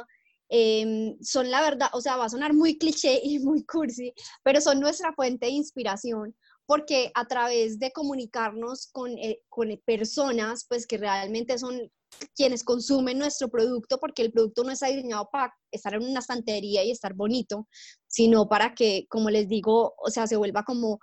Em, 0.54 1.16
son 1.22 1.50
la 1.50 1.62
verdad, 1.62 1.88
o 1.94 2.02
sea, 2.02 2.16
va 2.16 2.26
a 2.26 2.28
sonar 2.28 2.52
muy 2.52 2.76
cliché 2.76 3.18
y 3.22 3.38
muy 3.38 3.64
cursi, 3.64 4.12
pero 4.42 4.60
son 4.60 4.80
nuestra 4.80 5.14
fuente 5.14 5.46
de 5.46 5.52
inspiración 5.52 6.36
porque 6.66 7.10
a 7.14 7.26
través 7.26 7.78
de 7.78 7.90
comunicarnos 7.90 8.88
con, 8.92 9.16
eh, 9.18 9.40
con 9.48 9.68
personas, 9.84 10.66
pues 10.68 10.86
que 10.86 10.98
realmente 10.98 11.58
son 11.58 11.90
quienes 12.34 12.64
consumen 12.64 13.18
nuestro 13.18 13.48
producto, 13.48 13.98
porque 13.98 14.22
el 14.22 14.32
producto 14.32 14.62
no 14.62 14.72
está 14.72 14.88
diseñado 14.88 15.28
para 15.32 15.54
estar 15.70 15.94
en 15.94 16.02
una 16.02 16.20
estantería 16.20 16.84
y 16.84 16.90
estar 16.90 17.14
bonito, 17.14 17.66
sino 18.06 18.46
para 18.48 18.74
que, 18.74 19.06
como 19.08 19.30
les 19.30 19.48
digo, 19.48 19.94
o 19.96 20.10
sea, 20.10 20.26
se 20.26 20.36
vuelva 20.36 20.64
como 20.64 21.00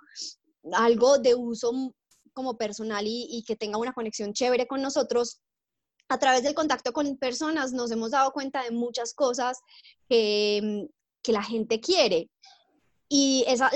algo 0.72 1.18
de 1.18 1.34
uso 1.34 1.72
como 2.32 2.56
personal 2.56 3.04
y, 3.06 3.42
que 3.46 3.56
tenga 3.56 3.78
una 3.78 3.92
conexión 3.92 4.32
chévere 4.32 4.66
con 4.66 4.80
nosotros, 4.80 5.40
a 6.10 6.18
través 6.18 6.42
del 6.42 6.54
contacto 6.54 6.92
con 6.92 7.16
personas 7.16 7.72
nos 7.72 7.90
hemos 7.92 8.10
dado 8.10 8.32
cuenta 8.32 8.64
de 8.64 8.72
muchas 8.72 9.14
cosas 9.14 9.60
que, 10.08 10.88
que 11.22 11.32
la 11.32 11.42
gente 11.42 11.80
quiere. 11.80 12.28
Y 13.08 13.44
esa, 13.46 13.70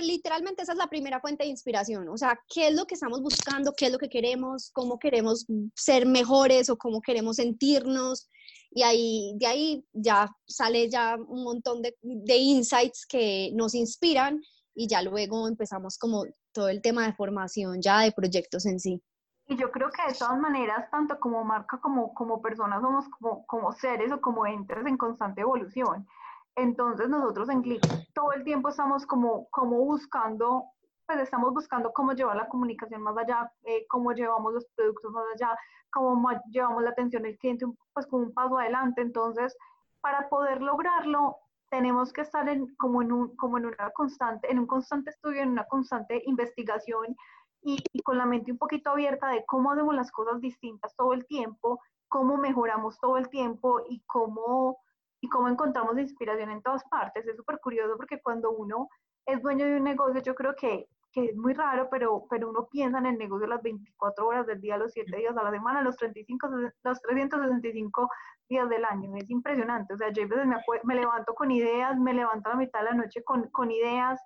literalmente 0.00 0.62
esa 0.62 0.72
es 0.72 0.78
la 0.78 0.88
primera 0.88 1.20
fuente 1.20 1.44
de 1.44 1.50
inspiración. 1.50 2.08
O 2.10 2.18
sea, 2.18 2.38
¿qué 2.52 2.68
es 2.68 2.74
lo 2.74 2.86
que 2.86 2.94
estamos 2.94 3.22
buscando? 3.22 3.72
¿Qué 3.74 3.86
es 3.86 3.92
lo 3.92 3.98
que 3.98 4.10
queremos? 4.10 4.70
¿Cómo 4.72 4.98
queremos 4.98 5.46
ser 5.74 6.06
mejores 6.06 6.68
o 6.68 6.76
cómo 6.76 7.00
queremos 7.00 7.36
sentirnos? 7.36 8.28
Y 8.70 8.82
ahí, 8.82 9.32
de 9.36 9.46
ahí 9.46 9.84
ya 9.92 10.30
sale 10.46 10.90
ya 10.90 11.16
un 11.16 11.44
montón 11.44 11.80
de, 11.80 11.96
de 12.02 12.36
insights 12.36 13.06
que 13.06 13.50
nos 13.54 13.74
inspiran 13.74 14.40
y 14.74 14.86
ya 14.86 15.00
luego 15.00 15.48
empezamos 15.48 15.96
como 15.96 16.24
todo 16.52 16.68
el 16.68 16.82
tema 16.82 17.06
de 17.06 17.14
formación 17.14 17.80
ya 17.80 18.00
de 18.00 18.12
proyectos 18.12 18.66
en 18.66 18.80
sí. 18.80 19.02
Y 19.48 19.56
yo 19.56 19.70
creo 19.70 19.90
que 19.90 20.12
de 20.12 20.18
todas 20.18 20.38
maneras, 20.38 20.90
tanto 20.90 21.18
como 21.18 21.42
marca 21.42 21.78
como, 21.78 22.12
como 22.12 22.42
personas, 22.42 22.82
somos 22.82 23.08
como, 23.08 23.46
como 23.46 23.72
seres 23.72 24.12
o 24.12 24.20
como 24.20 24.46
entes 24.46 24.84
en 24.84 24.98
constante 24.98 25.40
evolución. 25.40 26.06
Entonces 26.54 27.08
nosotros 27.08 27.48
en 27.48 27.62
Click 27.62 27.82
todo 28.12 28.32
el 28.32 28.44
tiempo 28.44 28.68
estamos 28.68 29.06
como, 29.06 29.48
como 29.48 29.78
buscando, 29.78 30.66
pues 31.06 31.20
estamos 31.20 31.54
buscando 31.54 31.92
cómo 31.94 32.12
llevar 32.12 32.36
la 32.36 32.48
comunicación 32.48 33.00
más 33.00 33.16
allá, 33.16 33.50
eh, 33.64 33.86
cómo 33.88 34.12
llevamos 34.12 34.52
los 34.52 34.66
productos 34.76 35.12
más 35.12 35.24
allá, 35.34 35.56
cómo 35.90 36.30
llevamos 36.50 36.82
la 36.82 36.90
atención 36.90 37.22
del 37.22 37.38
cliente, 37.38 37.64
pues 37.94 38.06
como 38.06 38.24
un 38.24 38.34
paso 38.34 38.58
adelante. 38.58 39.00
Entonces, 39.00 39.56
para 40.02 40.28
poder 40.28 40.60
lograrlo, 40.60 41.38
tenemos 41.70 42.12
que 42.12 42.20
estar 42.20 42.46
en, 42.48 42.74
como, 42.76 43.00
en 43.00 43.12
un, 43.12 43.36
como 43.36 43.56
en 43.56 43.66
una 43.66 43.90
constante, 43.90 44.50
en 44.50 44.58
un 44.58 44.66
constante 44.66 45.10
estudio, 45.10 45.42
en 45.42 45.50
una 45.50 45.64
constante 45.64 46.22
investigación 46.26 47.16
y, 47.62 47.82
y, 47.92 48.02
con 48.02 48.18
la 48.18 48.26
mente 48.26 48.52
un 48.52 48.58
poquito 48.58 48.90
abierta 48.90 49.28
de 49.28 49.44
cómo 49.46 49.72
hacemos 49.72 49.94
las 49.94 50.10
cosas 50.10 50.40
distintas 50.40 50.94
todo 50.96 51.12
el 51.12 51.26
tiempo, 51.26 51.80
cómo 52.08 52.36
mejoramos 52.36 52.98
todo 52.98 53.16
el 53.18 53.28
tiempo 53.28 53.82
y 53.88 54.02
cómo, 54.06 54.78
y 55.20 55.28
cómo 55.28 55.48
encontramos 55.48 55.98
inspiración 55.98 56.50
en 56.50 56.62
todas 56.62 56.84
partes. 56.84 57.26
Es 57.26 57.36
súper 57.36 57.60
curioso 57.60 57.96
porque 57.96 58.20
cuando 58.20 58.50
uno 58.50 58.88
es 59.26 59.42
dueño 59.42 59.66
de 59.66 59.76
un 59.76 59.84
negocio, 59.84 60.22
yo 60.22 60.34
creo 60.34 60.54
que, 60.54 60.88
que, 61.12 61.26
es 61.26 61.36
muy 61.36 61.52
raro, 61.52 61.88
pero, 61.90 62.24
pero 62.30 62.48
uno 62.48 62.66
piensa 62.70 62.98
en 62.98 63.06
el 63.06 63.18
negocio 63.18 63.46
las 63.46 63.62
24 63.62 64.26
horas 64.26 64.46
del 64.46 64.60
día, 64.60 64.78
los 64.78 64.92
7 64.92 65.16
días 65.16 65.36
a 65.36 65.42
la 65.42 65.50
semana, 65.50 65.82
los, 65.82 65.96
35, 65.96 66.48
los 66.48 67.00
365 67.00 68.08
días 68.48 68.68
del 68.68 68.84
año. 68.84 69.14
Es 69.16 69.28
impresionante. 69.30 69.94
O 69.94 69.96
sea, 69.98 70.10
yo 70.10 70.22
a 70.24 70.26
veces 70.26 70.46
me, 70.46 70.56
me 70.84 70.94
levanto 70.94 71.34
con 71.34 71.50
ideas, 71.50 71.98
me 71.98 72.14
levanto 72.14 72.48
a 72.48 72.52
la 72.52 72.58
mitad 72.58 72.80
de 72.80 72.86
la 72.86 72.94
noche 72.94 73.22
con, 73.22 73.48
con 73.50 73.70
ideas. 73.70 74.20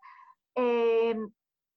Eh, 0.55 1.17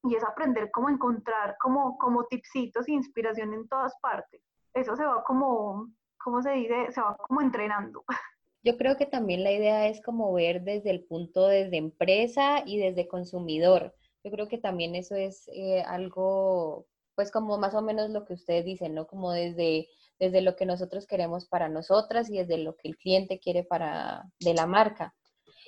y 0.08 0.14
es 0.14 0.24
aprender 0.24 0.70
cómo 0.70 0.88
encontrar 0.88 1.56
como, 1.60 1.96
como 1.98 2.24
tipsitos 2.24 2.88
e 2.88 2.92
inspiración 2.92 3.52
en 3.54 3.68
todas 3.68 3.94
partes. 4.00 4.42
Eso 4.74 4.96
se 4.96 5.04
va 5.04 5.24
como, 5.24 5.90
¿cómo 6.22 6.42
se 6.42 6.50
dice? 6.52 6.92
Se 6.92 7.00
va 7.00 7.16
como 7.16 7.40
entrenando. 7.40 8.04
Yo 8.62 8.76
creo 8.76 8.96
que 8.96 9.06
también 9.06 9.44
la 9.44 9.52
idea 9.52 9.86
es 9.86 10.02
como 10.02 10.32
ver 10.32 10.62
desde 10.62 10.90
el 10.90 11.04
punto 11.04 11.46
desde 11.46 11.76
empresa 11.76 12.62
y 12.66 12.78
desde 12.78 13.06
consumidor. 13.06 13.94
Yo 14.24 14.32
creo 14.32 14.48
que 14.48 14.58
también 14.58 14.96
eso 14.96 15.14
es 15.14 15.48
eh, 15.54 15.82
algo, 15.82 16.86
pues 17.14 17.30
como 17.30 17.58
más 17.58 17.74
o 17.74 17.82
menos 17.82 18.10
lo 18.10 18.24
que 18.24 18.34
ustedes 18.34 18.64
dicen, 18.64 18.92
¿no? 18.92 19.06
Como 19.06 19.30
desde, 19.30 19.88
desde 20.18 20.40
lo 20.40 20.56
que 20.56 20.66
nosotros 20.66 21.06
queremos 21.06 21.46
para 21.46 21.68
nosotras 21.68 22.28
y 22.28 22.38
desde 22.38 22.58
lo 22.58 22.76
que 22.76 22.88
el 22.88 22.96
cliente 22.96 23.38
quiere 23.38 23.62
para 23.62 24.24
de 24.40 24.54
la 24.54 24.66
marca. 24.66 25.14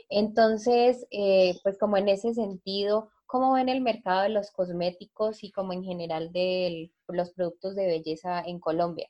Entonces, 0.08 1.06
eh, 1.12 1.54
pues 1.62 1.78
como 1.78 1.96
en 1.96 2.08
ese 2.08 2.34
sentido, 2.34 3.10
¿Cómo 3.28 3.52
ven 3.52 3.68
el 3.68 3.82
mercado 3.82 4.22
de 4.22 4.30
los 4.30 4.50
cosméticos 4.50 5.44
y 5.44 5.52
como 5.52 5.74
en 5.74 5.84
general 5.84 6.32
de 6.32 6.90
los 7.08 7.30
productos 7.32 7.76
de 7.76 7.86
belleza 7.86 8.40
en 8.40 8.58
Colombia? 8.58 9.06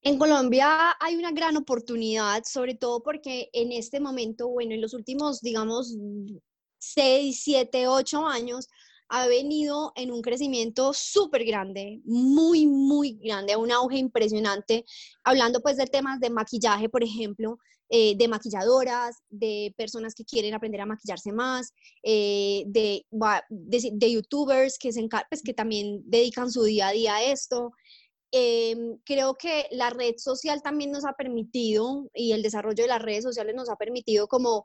En 0.00 0.18
Colombia 0.18 0.96
hay 0.98 1.14
una 1.16 1.30
gran 1.30 1.58
oportunidad, 1.58 2.44
sobre 2.44 2.74
todo 2.74 3.02
porque 3.02 3.50
en 3.52 3.72
este 3.72 4.00
momento, 4.00 4.48
bueno, 4.48 4.72
en 4.72 4.80
los 4.80 4.94
últimos, 4.94 5.42
digamos, 5.42 5.94
6, 6.78 7.42
7, 7.44 7.88
8 7.88 8.26
años, 8.26 8.68
ha 9.10 9.26
venido 9.26 9.92
en 9.96 10.10
un 10.10 10.22
crecimiento 10.22 10.94
súper 10.94 11.44
grande, 11.44 12.00
muy, 12.06 12.66
muy 12.66 13.18
grande, 13.22 13.54
un 13.54 13.70
auge 13.70 13.98
impresionante, 13.98 14.86
hablando 15.24 15.60
pues 15.60 15.76
de 15.76 15.86
temas 15.86 16.20
de 16.20 16.30
maquillaje, 16.30 16.88
por 16.88 17.04
ejemplo, 17.04 17.58
eh, 17.96 18.16
de 18.16 18.26
maquilladoras, 18.26 19.22
de 19.30 19.72
personas 19.76 20.16
que 20.16 20.24
quieren 20.24 20.52
aprender 20.52 20.80
a 20.80 20.86
maquillarse 20.86 21.30
más, 21.30 21.72
eh, 22.02 22.64
de, 22.66 23.06
de, 23.48 24.10
youtubers 24.12 24.78
que, 24.80 24.92
se 24.92 25.06
pues, 25.30 25.42
que 25.44 25.54
también 25.54 26.02
dedican 26.04 26.50
su 26.50 26.64
día 26.64 26.88
a 26.88 26.90
día 26.90 27.14
a 27.14 27.22
esto. 27.22 27.70
Em, 28.32 28.98
creo 29.04 29.34
que 29.34 29.68
la 29.70 29.90
red 29.90 30.14
social 30.16 30.60
también 30.60 30.90
nos 30.90 31.04
ha 31.04 31.12
permitido 31.12 32.10
y 32.12 32.32
el 32.32 32.42
desarrollo 32.42 32.82
de 32.82 32.88
las 32.88 33.00
redes 33.00 33.22
sociales 33.22 33.54
nos 33.54 33.70
ha 33.70 33.76
permitido 33.76 34.26
como 34.26 34.64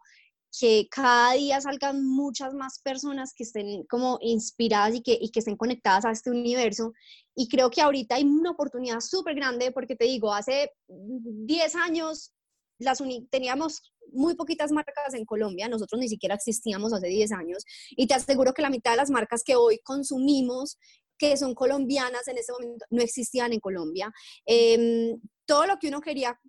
que 0.60 0.88
cada 0.90 1.34
día 1.34 1.62
salgan 1.62 2.04
muchas 2.04 2.56
más 2.56 2.80
personas 2.80 3.36
que 3.36 3.44
estén 3.44 3.84
como 3.84 4.18
inspiradas 4.22 4.96
y 4.96 5.04
que, 5.04 5.16
y 5.22 5.30
que 5.30 5.42
estén 5.42 5.56
conectadas 5.56 6.04
a 6.04 6.12
este 6.12 6.32
universo. 6.32 6.94
Y 7.36 7.48
creo 7.48 7.70
que 7.70 7.84
ahorita 7.84 8.16
hay 8.16 8.24
una 8.24 8.50
oportunidad 8.50 9.02
súper 9.02 9.36
grande 9.36 9.72
porque 9.72 9.96
te 9.96 10.06
digo, 10.06 10.34
hace 10.34 10.72
10 10.88 11.76
años 11.76 12.34
las 12.80 13.04
teníamos 13.30 13.94
muy 14.12 14.36
poquitas 14.36 14.72
marcas 14.72 15.14
en 15.14 15.26
Colombia, 15.26 15.68
nosotros 15.68 16.00
ni 16.00 16.10
siquiera 16.10 16.36
existíamos 16.36 16.94
hace 16.94 17.08
10 17.08 17.32
años 17.34 17.64
y 17.92 18.08
te 18.08 18.16
aseguro 18.16 18.54
que 18.54 18.62
la 18.62 18.70
mitad 18.70 18.92
de 18.92 18.98
las 18.98 19.12
marcas 19.12 19.44
que 19.44 19.56
hoy 19.56 19.80
consumimos 19.84 20.78
que 21.18 21.38
son 21.38 21.54
colombianas 21.54 22.28
en 22.28 22.38
ese 22.38 22.54
momento 22.54 22.86
no 22.90 23.02
existían 23.02 23.52
en 23.52 23.60
Colombia. 23.60 24.12
Em, 24.46 25.20
todo 25.46 25.68
lo 25.68 25.78
que 25.78 25.90
uno 25.90 26.00
quería 26.00 26.40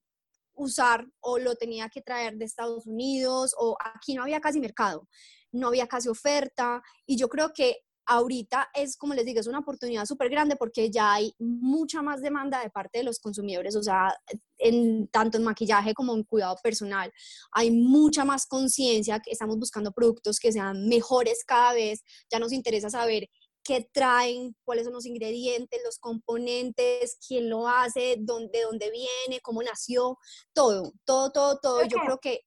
usar 0.55 1.07
o 1.21 1.39
lo 1.39 1.57
tenía 1.57 1.89
que 1.89 2.03
traer 2.03 2.37
de 2.37 2.45
Estados 2.45 2.87
Unidos 2.87 3.55
o 3.59 3.77
aquí 3.95 4.15
no 4.15 4.23
había 4.23 4.41
casi 4.41 4.61
mercado, 4.61 5.09
no 5.53 5.69
había 5.69 5.87
casi 5.87 6.09
oferta 6.09 6.83
y 7.07 7.17
yo 7.17 7.29
creo 7.29 7.53
que 7.53 7.79
ahorita 8.07 8.69
es, 8.75 8.97
como 8.97 9.15
les 9.15 9.25
digo, 9.25 9.41
es 9.41 9.47
una 9.47 9.61
oportunidad 9.61 10.05
súper 10.05 10.31
grande 10.31 10.57
porque 10.57 10.91
ya 10.91 11.15
hay 11.15 11.35
mucha 11.39 12.03
más 12.03 12.21
demanda 12.21 12.63
de 12.63 12.71
parte 12.71 12.99
de 12.99 13.05
los 13.05 13.19
consumidores, 13.21 13.77
o 13.77 13.83
sea, 13.83 14.15
en, 14.59 15.09
tanto 15.09 15.39
en 15.39 15.45
maquillaje 15.45 15.95
como 15.95 16.15
en 16.15 16.25
cuidado 16.25 16.57
personal. 16.63 17.13
Hay 17.53 17.71
mucha 17.71 18.25
más 18.25 18.47
conciencia, 18.47 19.21
que 19.21 19.31
estamos 19.31 19.59
buscando 19.59 19.93
productos 19.93 20.39
que 20.39 20.53
sean 20.53 20.89
mejores 20.89 21.45
cada 21.45 21.73
vez, 21.73 22.03
ya 22.31 22.39
nos 22.39 22.53
interesa 22.53 22.91
saber 22.91 23.29
qué 23.63 23.89
traen, 23.93 24.57
cuáles 24.65 24.85
son 24.85 24.95
los 24.95 25.07
ingredientes, 25.07 25.81
los 25.85 25.99
componentes, 25.99 27.19
quién 27.27 27.49
lo 27.51 27.69
hace, 27.69 28.17
dónde, 28.19 28.59
de 28.59 28.65
dónde 28.65 28.91
viene, 28.91 29.41
cómo 29.43 29.63
nació, 29.63 30.19
todo, 30.53 30.93
todo, 31.05 31.31
todo, 31.31 31.59
todo. 31.61 31.83
Yo 31.85 31.99
creo 31.99 32.19
que 32.19 32.41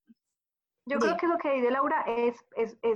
yo 0.86 1.00
creo 1.00 1.17
que 1.17 1.28
lo 1.28 1.38
que 1.38 1.54
dice 1.54 1.72
Laura 1.72 2.04
es 2.08 2.36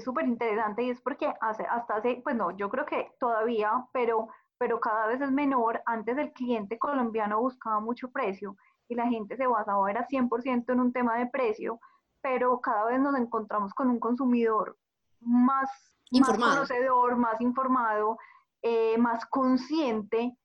súper 0.03 0.25
es, 0.25 0.29
interesante 0.29 0.83
y 0.83 0.89
es 0.89 1.01
porque 1.01 1.33
hace, 1.39 1.63
hasta 1.63 1.95
hace, 1.95 2.21
pues 2.23 2.35
no, 2.35 2.55
yo 2.57 2.69
creo 2.69 2.85
que 2.85 3.11
todavía, 3.19 3.85
pero, 3.93 4.27
pero 4.57 4.79
cada 4.79 5.07
vez 5.07 5.21
es 5.21 5.31
menor. 5.31 5.81
Antes 5.85 6.17
el 6.17 6.33
cliente 6.33 6.77
colombiano 6.77 7.39
buscaba 7.39 7.79
mucho 7.79 8.11
precio 8.11 8.57
y 8.89 8.95
la 8.95 9.07
gente 9.07 9.37
se 9.37 9.47
basaba 9.47 9.89
era 9.89 10.07
100% 10.07 10.65
en 10.73 10.79
un 10.79 10.91
tema 10.91 11.17
de 11.17 11.27
precio, 11.27 11.79
pero 12.21 12.59
cada 12.59 12.85
vez 12.85 12.99
nos 12.99 13.15
encontramos 13.15 13.73
con 13.73 13.89
un 13.89 13.99
consumidor 13.99 14.77
más, 15.21 15.69
más 16.11 16.37
conocedor, 16.37 17.15
más 17.15 17.39
informado, 17.39 18.17
eh, 18.61 18.97
más 18.97 19.25
consciente 19.27 20.37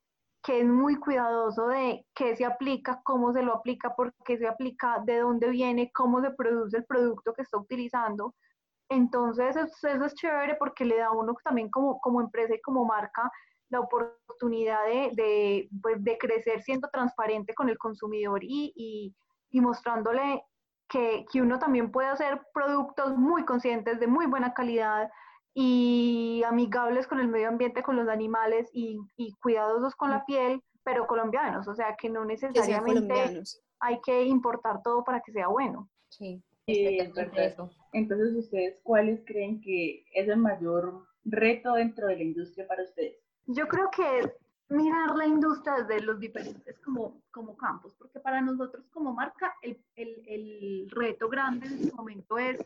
que 0.43 0.61
es 0.61 0.67
muy 0.67 0.97
cuidadoso 0.97 1.69
de 1.69 2.05
qué 2.15 2.35
se 2.35 2.45
aplica, 2.45 3.01
cómo 3.05 3.33
se 3.33 3.43
lo 3.43 3.55
aplica, 3.55 3.95
por 3.95 4.13
qué 4.25 4.39
se 4.39 4.49
aplica, 4.49 5.01
de 5.05 5.21
dónde 5.21 5.49
viene, 5.51 5.93
cómo 5.93 6.21
se 6.21 6.31
produce 6.31 6.79
el 6.79 6.85
producto 6.85 7.33
que 7.33 7.43
está 7.43 7.59
utilizando. 7.59 8.35
Entonces, 8.89 9.57
eso, 9.57 10.05
es 10.05 10.15
chévere 10.15 10.57
porque 10.57 10.85
le 10.85 10.99
da 10.99 11.07
a 11.07 11.13
uno 11.13 11.35
también 11.45 11.71
como, 11.71 12.01
como 12.01 12.21
empresa 12.21 12.55
y 12.55 12.61
como 12.61 12.85
marca 12.85 13.31
la 13.71 13.81
oportunidad 13.81 14.85
de, 14.87 15.69
pues, 15.81 16.03
de, 16.03 16.19
crecer 16.19 16.61
siendo 16.63 16.89
transparente 16.89 17.55
con 17.55 17.71
el 17.71 17.79
consumidor 17.79 18.41
y, 18.43 19.15
y, 19.51 19.61
mostrándole 19.61 20.45
que, 20.89 21.25
que, 21.33 21.41
uno 21.41 21.59
también 21.59 21.91
puede 21.91 22.09
hacer 22.09 22.43
productos 22.53 23.17
muy 23.17 23.45
conscientes, 23.45 23.99
de 23.99 24.07
muy 24.07 24.27
buena 24.27 24.53
calidad, 24.53 25.11
y 25.55 26.43
amigables 26.47 27.07
con 27.07 27.21
el 27.21 27.29
medio 27.29 27.49
ambiente, 27.49 27.83
con 27.83 27.97
los 27.97 28.09
animales 28.09 28.71
y, 28.73 28.99
y 29.17 29.35
cuidadosos 29.35 29.95
con 29.95 30.11
la 30.11 30.25
piel, 30.25 30.63
pero 30.85 31.07
colombianos, 31.07 31.69
o 31.69 31.75
sea 31.75 31.97
que 31.97 32.09
no 32.09 32.25
necesariamente 32.25 33.43
hay 33.81 34.01
que 34.01 34.25
importar 34.25 34.83
todo 34.83 35.05
para 35.05 35.21
que 35.21 35.33
sea 35.33 35.49
bueno. 35.49 35.89
Sí, 36.09 36.43
es 36.67 37.13
Entonces, 37.93 38.35
¿ustedes 38.37 38.81
cuáles 38.83 39.21
creen 39.25 39.61
que 39.61 40.05
es 40.15 40.29
el 40.29 40.39
mayor 40.39 41.07
reto 41.25 41.75
dentro 41.75 42.09
de 42.09 42.17
la 42.17 42.23
industria 42.23 42.67
para 42.67 42.83
ustedes? 42.83 43.17
Yo 43.47 43.67
creo 43.69 43.91
que 43.91 44.21
es 44.21 44.33
mirar 44.69 45.15
la 45.17 45.27
industria 45.27 45.83
desde 45.83 46.01
los 46.01 46.19
diferentes 46.19 46.79
como, 46.81 47.21
como 47.31 47.57
campos, 47.57 47.95
porque 47.99 48.21
para 48.21 48.41
nosotros 48.41 48.85
como 48.93 49.13
marca 49.13 49.55
el, 49.63 49.79
el, 49.97 50.23
el 50.27 50.91
reto 50.91 51.29
grande 51.29 51.67
en 51.67 51.75
este 51.75 51.93
momento 51.95 52.39
es 52.39 52.59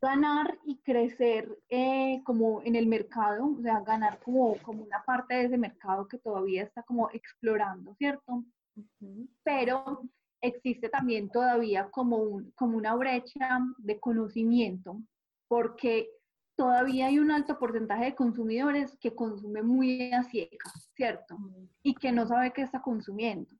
ganar 0.00 0.58
y 0.64 0.78
crecer 0.78 1.58
eh, 1.68 2.22
como 2.24 2.62
en 2.62 2.76
el 2.76 2.86
mercado, 2.86 3.54
o 3.58 3.62
sea, 3.62 3.80
ganar 3.80 4.20
como, 4.20 4.56
como 4.58 4.84
una 4.84 5.02
parte 5.04 5.34
de 5.34 5.44
ese 5.46 5.58
mercado 5.58 6.06
que 6.06 6.18
todavía 6.18 6.62
está 6.62 6.82
como 6.82 7.10
explorando, 7.10 7.94
¿cierto? 7.94 8.44
Pero 9.42 10.02
existe 10.40 10.88
también 10.88 11.30
todavía 11.30 11.90
como, 11.90 12.18
un, 12.18 12.52
como 12.52 12.76
una 12.76 12.94
brecha 12.94 13.60
de 13.78 13.98
conocimiento, 13.98 15.00
porque 15.48 16.08
todavía 16.56 17.06
hay 17.06 17.18
un 17.18 17.30
alto 17.30 17.58
porcentaje 17.58 18.06
de 18.06 18.14
consumidores 18.14 18.96
que 19.00 19.14
consume 19.14 19.62
muy 19.62 20.12
a 20.12 20.22
ciegas, 20.24 20.90
¿cierto? 20.94 21.36
Y 21.82 21.94
que 21.94 22.12
no 22.12 22.26
sabe 22.26 22.52
qué 22.52 22.62
está 22.62 22.80
consumiendo 22.82 23.57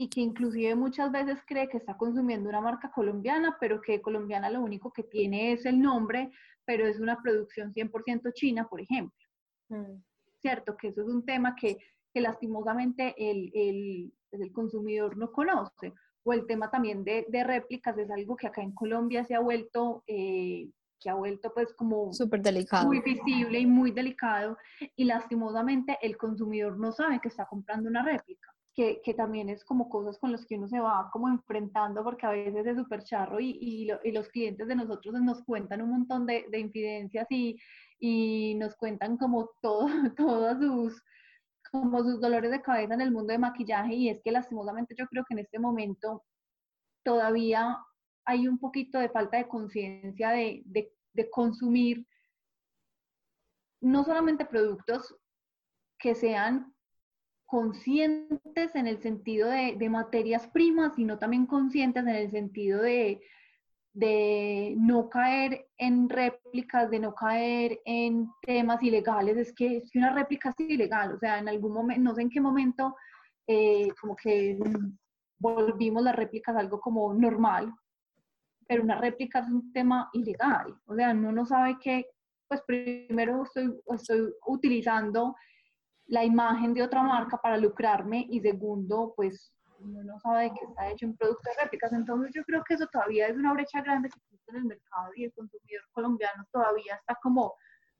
y 0.00 0.08
que 0.08 0.20
inclusive 0.20 0.76
muchas 0.76 1.10
veces 1.10 1.40
cree 1.44 1.68
que 1.68 1.76
está 1.76 1.96
consumiendo 1.96 2.48
una 2.48 2.60
marca 2.60 2.90
colombiana, 2.90 3.56
pero 3.60 3.80
que 3.80 4.00
colombiana 4.00 4.48
lo 4.48 4.62
único 4.62 4.92
que 4.92 5.02
tiene 5.02 5.52
es 5.52 5.66
el 5.66 5.80
nombre, 5.80 6.30
pero 6.64 6.86
es 6.86 7.00
una 7.00 7.20
producción 7.20 7.74
100% 7.74 8.32
china, 8.32 8.68
por 8.68 8.80
ejemplo. 8.80 9.18
Mm. 9.68 10.00
¿Cierto? 10.40 10.76
Que 10.76 10.88
eso 10.88 11.02
es 11.02 11.08
un 11.08 11.24
tema 11.24 11.56
que, 11.56 11.78
que 12.14 12.20
lastimosamente 12.20 13.12
el, 13.18 13.50
el, 13.52 14.12
pues, 14.30 14.40
el, 14.40 14.52
consumidor 14.52 15.16
no 15.16 15.32
conoce. 15.32 15.92
O 16.22 16.32
el 16.32 16.46
tema 16.46 16.70
también 16.70 17.02
de, 17.02 17.26
de, 17.28 17.42
réplicas 17.42 17.98
es 17.98 18.08
algo 18.08 18.36
que 18.36 18.46
acá 18.46 18.62
en 18.62 18.72
Colombia 18.72 19.24
se 19.24 19.34
ha 19.34 19.40
vuelto... 19.40 20.04
Eh, 20.06 20.70
que 21.00 21.10
ha 21.10 21.14
vuelto 21.14 21.54
pues 21.54 21.72
como 21.74 22.12
súper 22.12 22.42
delicado. 22.42 22.88
Muy 22.88 23.00
visible 23.00 23.60
y 23.60 23.66
muy 23.66 23.92
delicado 23.92 24.58
y 24.96 25.04
lastimosamente 25.04 25.96
el 26.02 26.16
consumidor 26.16 26.76
no 26.76 26.90
sabe 26.90 27.20
que 27.20 27.28
está 27.28 27.46
comprando 27.46 27.88
una 27.88 28.02
réplica 28.02 28.52
que, 28.78 29.14
también 29.14 29.48
es 29.48 29.64
como 29.64 29.88
cosas 29.90 30.18
con 30.20 30.30
las 30.30 30.46
que 30.46 30.54
uno 30.54 30.68
se 30.68 30.78
va 30.78 31.10
como 31.12 31.28
enfrentando 31.28 32.04
porque 32.04 32.26
a 32.26 32.30
veces 32.30 32.64
es 32.64 32.76
súper 32.76 33.02
charro 33.02 33.40
y, 33.40 33.90
los 34.12 34.28
clientes 34.28 34.68
de 34.68 34.76
nosotros 34.76 35.20
nos 35.20 35.42
cuentan 35.42 35.82
un 35.82 35.90
montón 35.90 36.26
de, 36.26 36.46
de 36.48 36.60
infidencias 36.60 37.26
y, 37.30 38.54
nos 38.56 38.76
cuentan 38.76 39.16
como 39.16 39.50
todo, 39.60 39.86
todas 40.16 40.58
sus, 40.60 41.02
como 41.72 42.04
sus 42.04 42.20
dolores 42.20 42.52
de 42.52 42.62
cabeza 42.62 42.94
en 42.94 43.00
el 43.00 43.10
mundo 43.10 43.32
de 43.32 43.38
maquillaje 43.38 43.94
y 43.94 44.08
es 44.10 44.20
que 44.22 44.30
lastimosamente 44.30 44.94
yo 44.96 45.06
creo 45.08 45.24
que 45.24 45.34
en 45.34 45.40
este 45.40 45.58
momento 45.58 46.24
todavía 47.04 47.78
hay 48.26 48.46
un 48.46 48.60
poquito 48.60 49.00
de 49.00 49.08
falta 49.08 49.38
de 49.38 49.48
conciencia 49.48 50.30
de, 50.30 50.62
de 50.66 51.30
consumir 51.30 52.06
no 53.80 54.04
solamente 54.04 54.44
productos 54.44 55.16
que 55.98 56.14
sean 56.14 56.72
conscientes 57.48 58.74
en 58.74 58.86
el 58.86 59.00
sentido 59.00 59.48
de, 59.48 59.88
materias 59.88 60.46
primas, 60.48 60.94
sino 60.94 61.18
también 61.18 61.46
conscientes 61.46 62.02
en 62.02 62.14
el 62.14 62.30
sentido 62.30 62.82
de, 62.82 63.22
no 64.76 65.08
caer 65.08 65.66
en 65.78 66.10
réplicas, 66.10 66.90
de 66.90 67.00
no 67.00 67.14
caer 67.14 67.80
en 67.86 68.28
temas 68.42 68.82
ilegales. 68.82 69.38
Es 69.38 69.54
que, 69.54 69.78
es 69.78 69.90
una 69.94 70.12
réplica 70.12 70.50
es 70.50 70.60
ilegal, 70.60 71.14
o 71.14 71.18
sea, 71.18 71.38
en 71.38 71.48
algún 71.48 71.72
momento, 71.72 72.02
no 72.02 72.14
sé 72.14 72.22
en 72.22 72.30
qué 72.30 72.40
momento, 72.40 72.94
eh, 73.46 73.88
como 73.98 74.14
que 74.14 74.58
volvimos 75.38 76.02
las 76.02 76.16
réplicas 76.16 76.54
algo 76.54 76.78
como 76.78 77.14
normal, 77.14 77.72
pero 78.66 78.82
una 78.82 79.00
réplica 79.00 79.38
es 79.38 79.48
un 79.48 79.72
tema 79.72 80.10
ilegal, 80.12 80.78
o 80.84 80.94
sea, 80.94 81.12
uno 81.12 81.32
no 81.32 81.46
sabe 81.46 81.78
que, 81.80 82.06
pues 82.46 82.60
primero 82.66 83.44
estoy, 83.44 83.74
estoy 83.94 84.34
utilizando 84.46 85.34
la 86.08 86.24
imagen 86.24 86.74
de 86.74 86.82
otra 86.82 87.02
marca 87.02 87.36
para 87.38 87.56
lucrarme 87.56 88.26
y 88.30 88.40
segundo, 88.40 89.12
pues 89.14 89.52
uno 89.80 90.02
no 90.02 90.18
sabe 90.20 90.50
que 90.50 90.64
está 90.64 90.90
hecho 90.90 91.06
un 91.06 91.16
producto 91.16 91.50
de 91.50 91.62
réplicas. 91.62 91.92
Entonces 91.92 92.32
yo 92.34 92.42
creo 92.44 92.64
que 92.64 92.74
eso 92.74 92.86
todavía 92.86 93.28
es 93.28 93.36
una 93.36 93.52
brecha 93.52 93.82
grande 93.82 94.08
que 94.08 94.18
existe 94.18 94.50
en 94.50 94.56
el 94.56 94.64
mercado 94.64 95.10
y 95.14 95.24
el 95.24 95.32
consumidor 95.32 95.82
colombiano 95.92 96.44
todavía 96.50 96.96
está 96.96 97.16
como, 97.22 97.54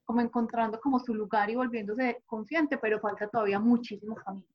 como 0.04 0.20
encontrando 0.20 0.80
como 0.80 0.98
su 0.98 1.14
lugar 1.14 1.50
y 1.50 1.56
volviéndose 1.56 2.22
consciente, 2.26 2.78
pero 2.78 2.98
falta 2.98 3.28
todavía 3.28 3.60
muchísimo 3.60 4.14
camino. 4.16 4.46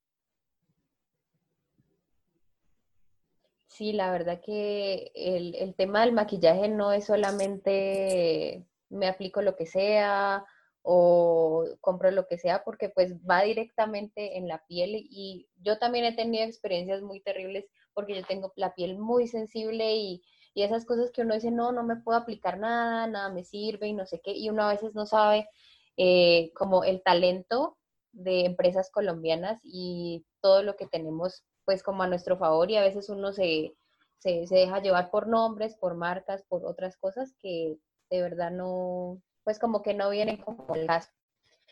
Sí, 3.67 3.93
la 3.93 4.11
verdad 4.11 4.41
que 4.43 5.11
el, 5.15 5.55
el 5.55 5.73
tema 5.75 6.01
del 6.01 6.13
maquillaje 6.13 6.69
no 6.69 6.91
es 6.91 7.05
solamente 7.05 8.67
me 8.89 9.07
aplico 9.07 9.41
lo 9.41 9.55
que 9.55 9.65
sea 9.65 10.45
o 10.83 11.65
compro 11.79 12.11
lo 12.11 12.27
que 12.27 12.37
sea 12.37 12.63
porque 12.63 12.89
pues 12.89 13.15
va 13.19 13.41
directamente 13.43 14.37
en 14.37 14.49
la 14.49 14.63
piel 14.67 14.95
y 14.95 15.47
yo 15.55 15.79
también 15.79 16.03
he 16.05 16.13
tenido 16.13 16.43
experiencias 16.43 17.01
muy 17.01 17.21
terribles 17.21 17.65
porque 17.93 18.15
yo 18.15 18.23
tengo 18.25 18.51
la 18.57 18.75
piel 18.75 18.99
muy 18.99 19.27
sensible 19.27 19.95
y, 19.95 20.21
esas 20.55 20.85
cosas 20.85 21.09
que 21.09 21.23
uno 21.23 21.33
dice, 21.33 21.49
no, 21.49 21.71
no 21.71 21.81
me 21.81 21.95
puedo 21.95 22.15
aplicar 22.15 22.59
nada, 22.59 23.07
nada 23.07 23.29
me 23.33 23.43
sirve 23.43 23.87
y 23.87 23.93
no 23.93 24.05
sé 24.05 24.21
qué, 24.23 24.33
y 24.33 24.51
uno 24.51 24.61
a 24.61 24.71
veces 24.71 24.93
no 24.93 25.07
sabe 25.07 25.49
eh, 25.97 26.51
como 26.53 26.83
el 26.83 27.01
talento 27.01 27.75
de 28.11 28.45
empresas 28.45 28.91
colombianas 28.91 29.59
y 29.63 30.27
todo 30.41 30.61
lo 30.61 30.75
que 30.75 30.85
tenemos 30.85 31.43
pues 31.65 31.81
como 31.81 32.03
a 32.03 32.07
nuestro 32.07 32.37
favor 32.37 32.69
y 32.69 32.75
a 32.75 32.83
veces 32.83 33.09
uno 33.09 33.33
se, 33.33 33.75
se, 34.19 34.45
se 34.45 34.55
deja 34.55 34.79
llevar 34.79 35.09
por 35.09 35.27
nombres, 35.27 35.75
por 35.75 35.95
marcas, 35.95 36.43
por 36.43 36.65
otras 36.67 36.97
cosas 36.97 37.33
que 37.39 37.79
de 38.11 38.21
verdad 38.21 38.51
no, 38.51 39.19
pues 39.43 39.59
como 39.59 39.81
que 39.81 39.93
no 39.93 40.09
vienen 40.09 40.37
como 40.37 40.75
el. 40.75 40.87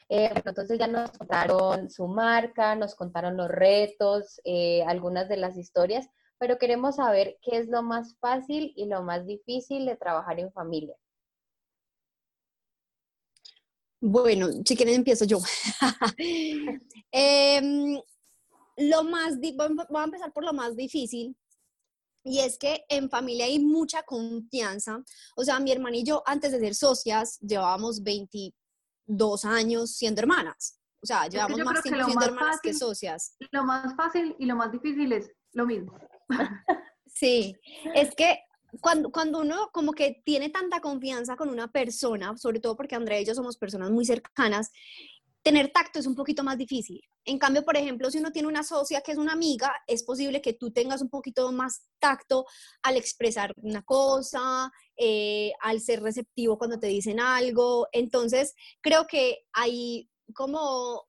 Eh, 0.09 0.29
entonces 0.45 0.77
ya 0.77 0.87
nos 0.87 1.11
contaron 1.11 1.89
su 1.89 2.07
marca, 2.07 2.75
nos 2.75 2.95
contaron 2.95 3.37
los 3.37 3.47
retos, 3.47 4.41
eh, 4.43 4.83
algunas 4.83 5.29
de 5.29 5.37
las 5.37 5.57
historias, 5.57 6.09
pero 6.37 6.57
queremos 6.57 6.97
saber 6.97 7.37
qué 7.41 7.57
es 7.57 7.69
lo 7.69 7.81
más 7.81 8.17
fácil 8.19 8.73
y 8.75 8.85
lo 8.85 9.03
más 9.03 9.25
difícil 9.25 9.85
de 9.85 9.95
trabajar 9.95 10.39
en 10.39 10.51
familia. 10.51 10.95
Bueno, 14.01 14.49
si 14.65 14.75
quieren 14.75 14.95
empiezo 14.95 15.25
yo. 15.25 15.37
Em, 17.11 18.01
lo 18.77 19.03
más, 19.03 19.37
voy 19.39 20.01
a 20.01 20.03
empezar 20.03 20.33
por 20.33 20.43
lo 20.43 20.53
más 20.53 20.75
difícil, 20.75 21.35
y 22.23 22.39
es 22.39 22.57
que 22.57 22.85
en 22.89 23.09
familia 23.09 23.45
hay 23.45 23.59
mucha 23.59 24.03
confianza. 24.03 25.03
O 25.35 25.43
sea, 25.43 25.59
mi 25.59 25.71
hermana 25.71 25.97
y 25.97 26.03
yo, 26.03 26.23
antes 26.25 26.51
de 26.51 26.59
ser 26.59 26.75
socias, 26.75 27.39
llevábamos 27.39 28.03
22 28.03 29.45
años 29.45 29.95
siendo 29.95 30.21
hermanas. 30.21 30.79
O 31.01 31.05
sea, 31.05 31.27
llevamos 31.27 31.59
más 31.59 31.81
tiempo 31.81 32.05
siendo 32.05 32.25
hermanas 32.25 32.59
que 32.61 32.73
socias. 32.73 33.35
Lo 33.51 33.63
más 33.63 33.95
fácil 33.95 34.35
y 34.37 34.45
lo 34.45 34.55
más 34.55 34.71
difícil 34.71 35.11
es 35.13 35.31
lo 35.53 35.65
mismo. 35.65 35.97
Sí, 37.13 37.57
es 37.93 38.15
que 38.15 38.39
cuando, 38.79 39.11
cuando 39.11 39.41
uno 39.41 39.69
como 39.73 39.91
que 39.91 40.21
tiene 40.23 40.49
tanta 40.49 40.79
confianza 40.79 41.35
con 41.35 41.49
una 41.49 41.69
persona, 41.69 42.37
sobre 42.37 42.61
todo 42.61 42.77
porque 42.77 42.95
Andrea 42.95 43.19
y 43.19 43.25
yo 43.25 43.35
somos 43.35 43.57
personas 43.57 43.91
muy 43.91 44.05
cercanas, 44.05 44.71
tener 45.43 45.71
tacto 45.71 45.99
es 45.99 46.05
un 46.07 46.15
poquito 46.15 46.43
más 46.43 46.57
difícil. 46.57 47.01
En 47.25 47.37
cambio, 47.37 47.63
por 47.63 47.77
ejemplo, 47.77 48.09
si 48.09 48.19
uno 48.19 48.31
tiene 48.31 48.47
una 48.47 48.63
socia 48.63 49.01
que 49.01 49.11
es 49.11 49.17
una 49.17 49.33
amiga, 49.33 49.73
es 49.87 50.03
posible 50.03 50.41
que 50.41 50.53
tú 50.53 50.71
tengas 50.71 51.01
un 51.01 51.09
poquito 51.09 51.51
más 51.51 51.83
tacto 51.99 52.45
al 52.83 52.97
expresar 52.97 53.53
una 53.57 53.83
cosa, 53.83 54.71
eh, 54.97 55.51
al 55.61 55.81
ser 55.81 56.01
receptivo 56.01 56.57
cuando 56.57 56.79
te 56.79 56.87
dicen 56.87 57.19
algo. 57.19 57.87
Entonces, 57.91 58.53
creo 58.81 59.05
que 59.07 59.45
hay 59.53 60.09
como 60.33 61.05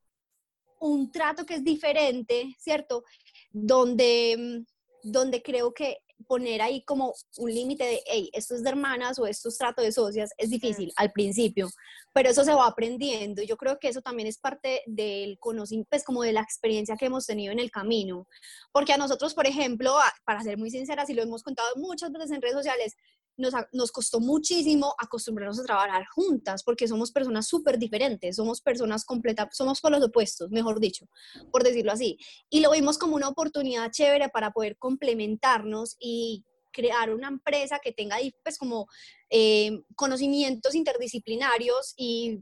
un 0.81 1.11
trato 1.11 1.47
que 1.47 1.55
es 1.55 1.65
diferente, 1.65 2.55
¿cierto? 2.59 3.05
Donde, 3.51 4.65
donde 5.03 5.43
creo 5.43 5.73
que 5.73 5.99
poner 6.25 6.63
ahí 6.63 6.83
como 6.85 7.15
un 7.39 7.53
límite 7.53 7.85
de, 7.85 8.03
hey, 8.07 8.31
esto 8.33 8.55
es 8.55 8.63
de 8.63 8.71
hermanas 8.71 9.19
o 9.19 9.27
esto 9.27 9.49
es 9.49 9.59
trato 9.59 9.83
de 9.83 9.93
socias, 9.93 10.31
es 10.39 10.51
difícil 10.51 10.93
al 10.97 11.13
principio, 11.13 11.69
pero 12.13 12.31
eso 12.31 12.45
se 12.45 12.55
va 12.55 12.67
aprendiendo. 12.67 13.43
Yo 13.43 13.57
creo 13.57 13.79
que 13.79 13.89
eso 13.89 14.03
también 14.03 14.29
es 14.29 14.39
parte 14.39 14.83
del 14.87 15.39
conocimiento, 15.39 15.89
pues 15.91 16.05
como 16.05 16.23
de 16.23 16.33
la 16.33 16.41
experiencia 16.41 16.97
que 16.97 17.07
hemos 17.07 17.27
tenido 17.27 17.53
en 17.53 17.59
el 17.59 17.71
camino. 17.71 18.27
Porque 18.73 18.93
a 18.93 18.99
nosotros, 18.99 19.35
por 19.35 19.47
ejemplo, 19.47 19.95
para 20.25 20.43
ser 20.43 20.59
muy 20.59 20.71
sinceras, 20.71 21.11
y 21.11 21.15
lo 21.15 21.23
hemos 21.23 21.43
contado 21.43 21.69
muchas 21.77 22.13
veces 22.13 22.31
en 22.31 22.43
redes 22.43 22.57
sociales, 22.57 22.97
nos, 23.37 23.55
nos, 23.73 23.93
costó 23.93 24.21
muchísimo 24.21 24.95
acostumbrarnos 24.99 25.59
a 25.61 25.65
trabajar 25.65 26.05
juntas 26.07 26.63
porque 26.63 26.87
somos 26.87 27.13
personas 27.13 27.47
súper 27.47 27.79
diferentes, 27.79 28.37
somos 28.37 28.61
personas 28.61 29.05
completas, 29.05 29.49
somos 29.53 29.81
por 29.81 29.93
los 29.93 30.03
opuestos, 30.03 30.51
mejor 30.51 30.81
dicho, 30.81 31.07
por 31.51 31.63
decirlo 31.63 31.93
así. 31.93 32.19
Y 32.51 32.61
lo 32.61 32.71
vimos 32.73 32.99
como 32.99 33.17
una 33.17 33.29
oportunidad 33.29 33.91
chévere 33.91 34.29
para 34.29 34.53
poder 34.53 34.77
complementarnos 34.77 35.97
y 35.99 36.45
crear 36.73 37.13
una 37.15 37.29
empresa 37.29 37.79
que 37.79 37.93
tenga 37.93 38.17
pues 38.43 38.59
como 38.59 38.87
eh, 39.31 39.83
conocimientos 39.95 40.75
interdisciplinarios 40.75 41.95
y 41.97 42.41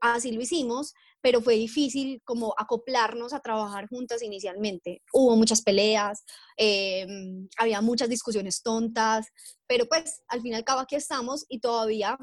así 0.00 0.32
lo 0.32 0.42
hicimos, 0.42 0.94
pero 1.22 1.40
fue 1.40 1.54
difícil 1.54 2.20
como 2.24 2.54
acoplarnos 2.58 3.32
a 3.32 3.40
trabajar 3.40 3.88
juntas 3.88 4.22
inicialmente. 4.22 5.02
Hubo 5.12 5.36
muchas 5.36 5.62
peleas, 5.62 6.24
eh, 6.58 7.06
había 7.56 7.80
muchas 7.80 8.08
discusiones 8.08 8.62
tontas, 8.62 9.28
pero 9.66 9.86
pues 9.86 10.22
al 10.28 10.42
fin 10.42 10.52
y 10.52 10.56
al 10.56 10.64
cabo 10.64 10.80
aquí 10.80 10.96
estamos 10.96 11.46
y 11.48 11.60
todavía 11.60 12.18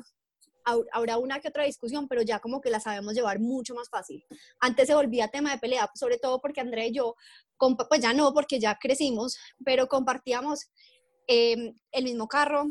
habrá 0.92 1.18
una 1.18 1.40
que 1.40 1.48
otra 1.48 1.64
discusión, 1.64 2.08
pero 2.08 2.22
ya 2.22 2.40
como 2.40 2.62
que 2.62 2.70
la 2.70 2.80
sabemos 2.80 3.14
llevar 3.14 3.40
mucho 3.40 3.74
más 3.74 3.90
fácil. 3.90 4.24
Antes 4.60 4.88
se 4.88 4.94
volvía 4.94 5.30
tema 5.30 5.52
de 5.52 5.58
pelea, 5.58 5.90
sobre 5.96 6.18
todo 6.18 6.40
porque 6.40 6.62
André 6.62 6.88
y 6.88 6.94
yo, 6.94 7.16
pues 7.88 8.02
ya 8.02 8.14
no, 8.14 8.34
porque 8.34 8.60
ya 8.60 8.78
crecimos, 8.80 9.38
pero 9.64 9.88
compartíamos 9.88 10.68
eh, 11.28 11.74
el 11.92 12.04
mismo 12.04 12.28
carro, 12.28 12.68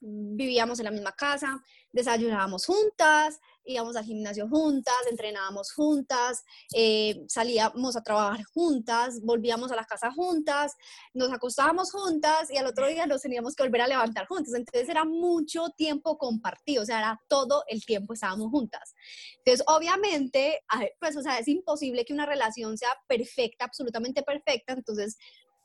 vivíamos 0.00 0.78
en 0.80 0.84
la 0.86 0.90
misma 0.90 1.12
casa, 1.12 1.62
desayunábamos 1.92 2.66
juntas, 2.66 3.38
íbamos 3.64 3.96
al 3.96 4.04
gimnasio 4.04 4.48
juntas, 4.48 4.94
entrenábamos 5.10 5.72
juntas, 5.72 6.42
eh, 6.74 7.24
salíamos 7.28 7.96
a 7.96 8.02
trabajar 8.02 8.44
juntas, 8.52 9.20
volvíamos 9.22 9.70
a 9.72 9.76
la 9.76 9.84
casa 9.84 10.10
juntas, 10.10 10.74
nos 11.14 11.32
acostábamos 11.32 11.90
juntas 11.92 12.50
y 12.50 12.56
al 12.56 12.66
otro 12.66 12.86
día 12.86 13.06
nos 13.06 13.22
teníamos 13.22 13.54
que 13.54 13.62
volver 13.62 13.82
a 13.82 13.88
levantar 13.88 14.26
juntas. 14.26 14.54
Entonces 14.54 14.88
era 14.88 15.04
mucho 15.04 15.70
tiempo 15.76 16.18
compartido, 16.18 16.82
o 16.82 16.86
sea, 16.86 16.98
era 16.98 17.20
todo 17.28 17.64
el 17.68 17.84
tiempo 17.84 18.14
estábamos 18.14 18.50
juntas. 18.50 18.94
Entonces, 19.38 19.64
obviamente, 19.66 20.60
pues, 21.00 21.16
o 21.16 21.22
sea, 21.22 21.38
es 21.38 21.48
imposible 21.48 22.04
que 22.04 22.12
una 22.12 22.26
relación 22.26 22.76
sea 22.76 22.90
perfecta, 23.06 23.64
absolutamente 23.64 24.22
perfecta. 24.22 24.72
Entonces, 24.72 25.16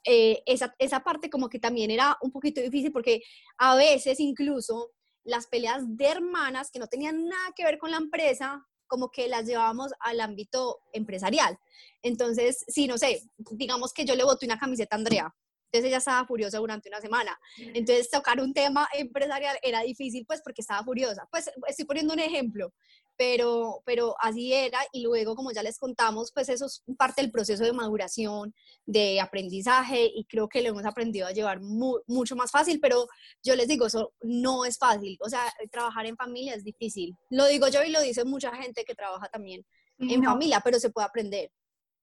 eh, 0.03 0.41
esa, 0.45 0.73
esa 0.79 1.01
parte 1.01 1.29
como 1.29 1.49
que 1.49 1.59
también 1.59 1.91
era 1.91 2.17
un 2.21 2.31
poquito 2.31 2.61
difícil 2.61 2.91
porque 2.91 3.21
a 3.57 3.75
veces 3.75 4.19
incluso 4.19 4.91
las 5.27 5.47
peleas 5.47 5.83
de 5.85 6.07
hermanas 6.07 6.71
que 6.71 6.79
no 6.79 6.87
tenían 6.87 7.27
nada 7.27 7.51
que 7.55 7.65
ver 7.65 7.77
con 7.77 7.91
la 7.91 7.97
empresa, 7.97 8.65
como 8.87 9.11
que 9.11 9.27
las 9.27 9.45
llevábamos 9.45 9.91
al 9.99 10.21
ámbito 10.21 10.79
empresarial. 10.93 11.59
Entonces, 12.01 12.63
si 12.69 12.87
no 12.87 12.97
sé, 12.97 13.21
digamos 13.51 13.91
que 13.93 14.05
yo 14.05 14.15
le 14.15 14.23
boté 14.23 14.45
una 14.45 14.57
camiseta 14.57 14.95
a 14.95 14.99
Andrea, 14.99 15.35
entonces 15.65 15.89
ella 15.89 15.97
estaba 15.97 16.25
furiosa 16.25 16.59
durante 16.59 16.87
una 16.87 17.01
semana. 17.01 17.37
Entonces 17.57 18.09
tocar 18.09 18.39
un 18.39 18.53
tema 18.53 18.87
empresarial 18.93 19.57
era 19.61 19.81
difícil 19.81 20.25
pues 20.25 20.41
porque 20.41 20.61
estaba 20.61 20.81
furiosa. 20.83 21.27
Pues 21.29 21.51
estoy 21.67 21.83
poniendo 21.83 22.13
un 22.13 22.19
ejemplo, 22.19 22.73
pero, 23.17 23.81
pero 23.85 24.15
así 24.19 24.53
era 24.53 24.79
y 24.91 25.01
luego, 25.01 25.35
como 25.35 25.51
ya 25.51 25.63
les 25.63 25.79
contamos, 25.79 26.31
pues 26.31 26.49
eso 26.49 26.67
es 26.67 26.83
parte 26.97 27.21
del 27.21 27.31
proceso 27.31 27.63
de 27.63 27.73
maduración, 27.73 28.53
de 28.85 29.19
aprendizaje 29.19 30.09
y 30.13 30.25
creo 30.25 30.47
que 30.47 30.61
lo 30.61 30.69
hemos 30.69 30.85
aprendido 30.85 31.27
a 31.27 31.31
llevar 31.31 31.59
mucho 31.59 32.35
más 32.35 32.51
fácil, 32.51 32.79
pero 32.79 33.07
yo 33.43 33.55
les 33.55 33.67
digo, 33.67 33.87
eso 33.87 34.13
no 34.21 34.65
es 34.65 34.77
fácil, 34.77 35.17
o 35.21 35.29
sea, 35.29 35.41
trabajar 35.71 36.05
en 36.05 36.15
familia 36.15 36.53
es 36.53 36.63
difícil. 36.63 37.15
Lo 37.29 37.47
digo 37.47 37.67
yo 37.67 37.83
y 37.83 37.91
lo 37.91 38.01
dice 38.01 38.23
mucha 38.23 38.55
gente 38.55 38.85
que 38.85 38.95
trabaja 38.95 39.27
también 39.29 39.65
en 39.99 40.23
familia, 40.23 40.61
pero 40.63 40.79
se 40.79 40.91
puede 40.91 41.07
aprender. 41.07 41.51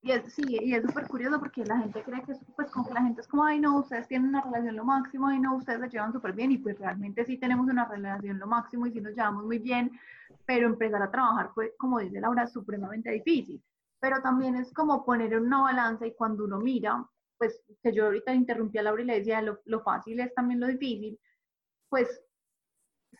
Y 0.05 0.11
es, 0.13 0.35
sí, 0.35 0.59
y 0.63 0.75
es 0.75 0.83
súper 0.83 1.07
curioso 1.09 1.41
porque 1.41 1.65
la 1.65 1.79
gente 1.79 2.03
cree 2.03 2.23
que, 2.25 2.35
pues, 2.55 2.71
como 2.71 2.87
que 2.87 2.93
la 2.93 3.03
gente 3.03 3.23
es 3.23 3.27
como, 3.27 3.43
ay, 3.43 3.59
no, 3.59 3.79
ustedes 3.79 4.07
tienen 4.07 4.29
una 4.29 4.43
relación 4.43 4.77
lo 4.77 4.85
máximo, 4.85 5.29
ay, 5.29 5.41
no, 5.41 5.57
ustedes 5.57 5.81
se 5.81 5.89
llevan 5.89 6.13
súper 6.13 6.35
bien, 6.35 6.53
y 6.53 6.59
pues 6.59 6.79
realmente 6.79 7.25
sí 7.25 7.39
tenemos 7.39 7.67
una 7.69 7.87
relación 7.87 8.39
lo 8.39 8.47
máximo 8.47 8.87
y 8.87 8.93
sí 8.93 9.01
nos 9.01 9.15
llevamos 9.15 9.47
muy 9.47 9.59
bien, 9.59 9.99
pero 10.45 10.67
empezar 10.67 11.03
a 11.03 11.11
trabajar, 11.11 11.53
pues, 11.55 11.73
como 11.79 12.01
dice 12.01 12.21
Laura, 12.21 12.43
es 12.43 12.53
supremamente 12.53 13.11
difícil. 13.11 13.65
Pero 13.99 14.21
también 14.21 14.57
es 14.57 14.71
como 14.75 15.07
poner 15.07 15.33
en 15.33 15.45
una 15.45 15.63
balanza 15.63 16.07
y 16.07 16.15
cuando 16.15 16.45
uno 16.45 16.59
mira, 16.59 17.03
pues, 17.39 17.63
que 17.83 17.95
yo 17.95 18.05
ahorita 18.05 18.35
interrumpí 18.35 18.77
a 18.77 18.83
Laura 18.83 19.03
y 19.03 19.07
le 19.07 19.19
decía, 19.21 19.41
lo, 19.41 19.61
lo 19.65 19.83
fácil 19.83 20.21
es 20.21 20.35
también 20.35 20.61
lo 20.61 20.67
difícil, 20.67 21.19
pues 21.89 22.24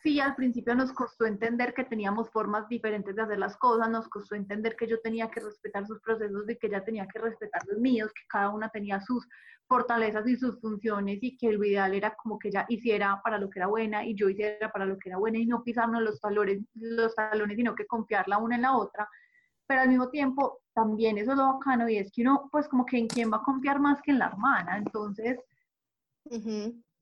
sí, 0.03 0.19
al 0.19 0.35
principio 0.35 0.75
nos 0.75 0.91
costó 0.93 1.25
entender 1.25 1.73
que 1.73 1.83
teníamos 1.83 2.29
formas 2.29 2.67
diferentes 2.69 3.15
de 3.15 3.21
hacer 3.21 3.39
las 3.39 3.57
cosas, 3.57 3.89
nos 3.89 4.07
costó 4.07 4.35
entender 4.35 4.75
que 4.75 4.87
yo 4.87 4.99
tenía 5.01 5.29
que 5.29 5.39
respetar 5.39 5.85
sus 5.85 5.99
procesos 6.01 6.49
y 6.49 6.55
que 6.57 6.67
ella 6.67 6.83
tenía 6.83 7.07
que 7.07 7.19
respetar 7.19 7.61
los 7.67 7.79
míos, 7.79 8.11
que 8.13 8.25
cada 8.27 8.49
una 8.49 8.69
tenía 8.69 8.99
sus 9.01 9.27
fortalezas 9.67 10.27
y 10.27 10.37
sus 10.37 10.59
funciones 10.59 11.19
y 11.21 11.37
que 11.37 11.51
lo 11.51 11.63
ideal 11.63 11.93
era 11.93 12.15
como 12.15 12.37
que 12.37 12.49
ella 12.49 12.65
hiciera 12.69 13.21
para 13.23 13.37
lo 13.37 13.49
que 13.49 13.59
era 13.59 13.67
buena 13.67 14.05
y 14.05 14.15
yo 14.15 14.29
hiciera 14.29 14.71
para 14.71 14.85
lo 14.85 14.97
que 14.97 15.09
era 15.09 15.17
buena 15.17 15.37
y 15.37 15.45
no 15.45 15.63
pisarnos 15.63 16.01
los 16.03 16.19
talones, 16.19 16.61
los 16.75 17.15
talones, 17.15 17.57
sino 17.57 17.75
que 17.75 17.87
confiar 17.87 18.27
la 18.27 18.37
una 18.37 18.55
en 18.55 18.61
la 18.61 18.77
otra. 18.77 19.09
Pero 19.67 19.81
al 19.81 19.89
mismo 19.89 20.09
tiempo, 20.09 20.59
también 20.73 21.17
eso 21.17 21.31
es 21.31 21.37
lo 21.37 21.53
bacano 21.53 21.89
y 21.89 21.97
es 21.97 22.11
que 22.11 22.21
uno, 22.21 22.47
pues 22.51 22.67
como 22.67 22.85
que 22.85 22.97
en 22.97 23.07
quién 23.07 23.31
va 23.31 23.37
a 23.37 23.43
confiar 23.43 23.79
más 23.79 24.01
que 24.01 24.11
en 24.11 24.19
la 24.19 24.27
hermana. 24.27 24.77
Entonces, 24.77 25.39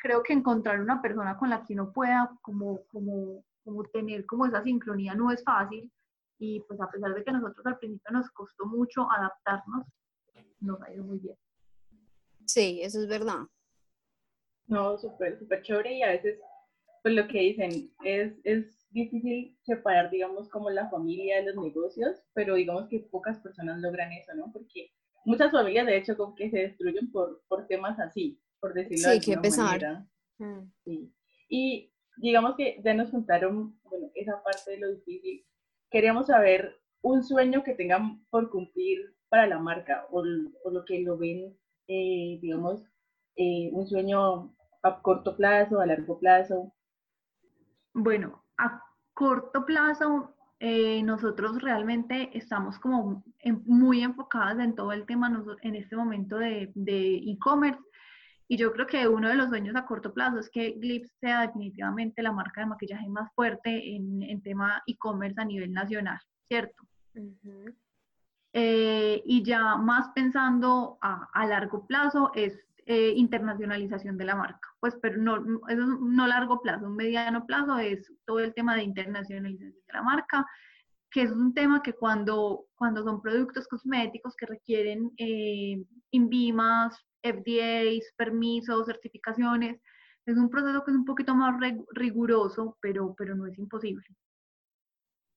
creo 0.04 0.22
que 0.22 0.34
encontrar 0.34 0.82
una 0.82 1.02
persona 1.02 1.38
con 1.38 1.50
la 1.50 1.64
que 1.64 1.74
uno 1.74 1.94
pueda 1.94 2.30
como, 2.42 2.84
como, 2.88 3.44
como 3.64 3.84
tener 3.86 4.26
como 4.26 4.46
esa 4.46 4.62
sincronía 4.62 5.16
no 5.16 5.32
es 5.32 5.42
fácil 5.46 5.90
y 6.38 6.60
pues 6.68 6.80
a 6.82 6.92
pesar 6.92 7.16
de 7.16 7.24
que 7.24 7.32
nosotros 7.32 7.66
al 7.66 7.78
principio 7.78 8.12
nos 8.12 8.30
costó 8.32 8.66
mucho 8.66 9.10
adaptarnos, 9.10 9.88
nos 10.60 10.82
ha 10.82 10.94
ido 10.94 11.06
muy 11.06 11.20
bien. 11.20 11.38
Sí, 12.46 12.82
eso 12.84 13.00
es 13.00 13.08
verdad. 13.08 13.48
No, 14.68 14.98
súper, 14.98 15.40
súper 15.40 15.62
chévere 15.62 15.94
y 15.94 16.04
a 16.04 16.10
veces, 16.10 16.38
pues 17.02 17.16
lo 17.16 17.26
que 17.30 17.40
dicen, 17.40 17.94
es, 18.04 18.34
es 18.44 18.86
difícil 18.90 19.58
separar, 19.62 20.10
digamos, 20.10 20.50
como 20.50 20.70
la 20.70 20.90
familia 20.90 21.38
de 21.38 21.54
los 21.54 21.64
negocios, 21.64 22.22
pero 22.34 22.56
digamos 22.56 22.90
que 22.90 23.08
pocas 23.10 23.40
personas 23.40 23.80
logran 23.80 24.12
eso, 24.12 24.34
¿no? 24.36 24.52
Porque 24.52 24.92
muchas 25.24 25.52
familias, 25.52 25.86
de 25.86 25.96
hecho, 25.96 26.18
como 26.18 26.36
que 26.36 26.50
se 26.50 26.58
destruyen 26.58 27.10
por, 27.10 27.42
por 27.48 27.68
temas 27.68 27.98
así, 28.00 28.43
por 28.64 28.74
decirlo 28.74 29.12
sí, 29.12 29.20
de 29.20 29.36
alguna 29.36 29.64
manera. 29.66 30.08
Mm. 30.38 30.72
Sí. 30.86 31.14
Y 31.50 31.92
digamos 32.16 32.56
que 32.56 32.82
ya 32.82 32.94
nos 32.94 33.12
contaron 33.12 33.78
bueno, 33.84 34.10
esa 34.16 34.42
parte 34.42 34.72
de 34.72 34.80
lo 34.80 34.90
difícil. 34.90 35.46
Queríamos 35.92 36.28
saber 36.28 36.80
un 37.02 37.24
sueño 37.24 37.62
que 37.66 37.74
tengan 37.74 38.24
por 38.30 38.50
cumplir 38.50 39.18
para 39.28 39.48
la 39.48 39.60
marca 39.60 40.08
o, 40.12 40.24
o 40.64 40.72
lo 40.72 40.86
que 40.86 41.02
lo 41.02 41.18
ven, 41.18 41.58
eh, 41.90 42.40
digamos, 42.42 42.90
eh, 43.36 43.70
un 43.74 43.86
sueño 43.86 44.56
a 44.82 45.02
corto 45.02 45.36
plazo, 45.36 45.82
a 45.82 45.86
largo 45.86 46.18
plazo. 46.18 46.74
Bueno, 47.94 48.46
a 48.58 48.82
corto 49.14 49.66
plazo, 49.66 50.34
eh, 50.60 51.04
nosotros 51.04 51.62
realmente 51.62 52.30
estamos 52.34 52.80
como 52.80 53.26
muy 53.66 54.04
enfocadas 54.04 54.58
en 54.60 54.74
todo 54.74 54.94
el 54.94 55.06
tema 55.06 55.30
en 55.64 55.76
este 55.76 55.98
momento 55.98 56.38
de 56.38 56.72
e-commerce. 56.76 57.82
Y 58.48 58.58
yo 58.58 58.72
creo 58.74 58.88
que 58.88 59.08
uno 59.08 59.30
de 59.30 59.36
los 59.36 59.50
sueños 59.50 59.76
a 59.76 59.86
corto 59.86 60.14
plazo 60.14 60.40
es 60.40 60.50
que 60.50 60.72
Glips 60.72 61.12
sea 61.20 61.42
definitivamente 61.42 62.22
la 62.22 62.32
marca 62.32 62.62
de 62.62 62.68
maquillaje 62.68 63.08
más 63.08 63.32
fuerte 63.34 63.96
en, 63.96 64.22
en 64.22 64.42
tema 64.42 64.84
e-commerce 64.86 65.40
a 65.40 65.46
nivel 65.46 65.72
nacional, 65.72 66.20
¿cierto? 66.48 66.84
Eh, 68.54 69.24
y 69.26 69.44
ya 69.44 69.78
más 69.78 70.10
pensando 70.14 70.98
a, 71.02 71.30
a 71.34 71.48
largo 71.48 71.88
plazo 71.88 72.32
es 72.36 72.54
eh, 72.86 73.14
internacionalización 73.16 74.18
de 74.18 74.26
la 74.26 74.36
marca. 74.36 74.70
Pues, 74.80 74.98
pero 75.02 75.18
no, 75.18 75.38
eso 75.70 75.86
no 75.86 76.28
largo 76.28 76.62
plazo, 76.62 76.88
un 76.88 76.98
mediano 76.98 77.46
plazo 77.46 77.78
es 77.78 78.12
todo 78.26 78.40
el 78.40 78.54
tema 78.54 78.76
de 78.76 78.84
internacionalización 78.84 79.72
de 79.88 79.94
la 79.94 80.04
marca, 80.04 80.46
que 81.14 81.22
es 81.22 81.32
un 81.32 81.54
tema 81.54 81.84
que 81.84 81.94
cuando, 81.94 82.66
cuando 82.76 83.04
son 83.04 83.22
productos 83.22 83.68
cosméticos 83.68 84.36
que 84.36 84.48
requieren 84.48 85.12
eh, 85.18 85.78
INVIMAS, 86.10 87.00
FDAs, 87.22 88.12
permisos, 88.18 88.88
certificaciones. 88.88 89.80
Es 90.26 90.38
un 90.38 90.50
proceso 90.50 90.84
que 90.84 90.92
es 90.92 90.98
un 90.98 91.06
poquito 91.06 91.36
más 91.36 91.56
riguroso, 91.92 92.78
pero, 92.82 93.14
pero 93.16 93.36
no 93.36 93.46
es 93.46 93.58
imposible. 93.60 94.04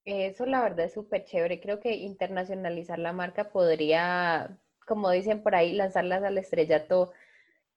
Eso 0.06 0.46
la 0.46 0.62
verdad 0.62 0.86
es 0.86 0.94
súper 0.94 1.24
chévere. 1.24 1.60
Creo 1.60 1.78
que 1.78 1.92
internacionalizar 1.94 2.98
la 2.98 3.12
marca 3.12 3.50
podría, 3.50 4.58
como 4.86 5.10
dicen 5.10 5.42
por 5.42 5.54
ahí, 5.54 5.74
lanzarlas 5.74 6.22
al 6.22 6.38
estrellato, 6.38 7.12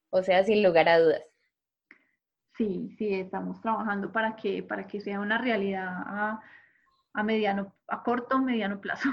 o 0.10 0.24
sea, 0.24 0.44
sin 0.46 0.64
lugar 0.64 0.88
a 0.88 1.00
dudas. 1.00 1.24
Sí, 2.56 2.96
sí, 2.98 3.14
estamos 3.14 3.60
trabajando 3.62 4.12
para 4.12 4.36
que, 4.36 4.64
para 4.64 4.86
que 4.88 5.02
sea 5.02 5.20
una 5.20 5.38
realidad 5.38 5.88
a, 5.88 6.42
a 7.14 7.24
mediano, 7.24 7.76
a 7.88 8.04
corto, 8.04 8.40
mediano 8.40 8.80
plazo. 8.82 9.10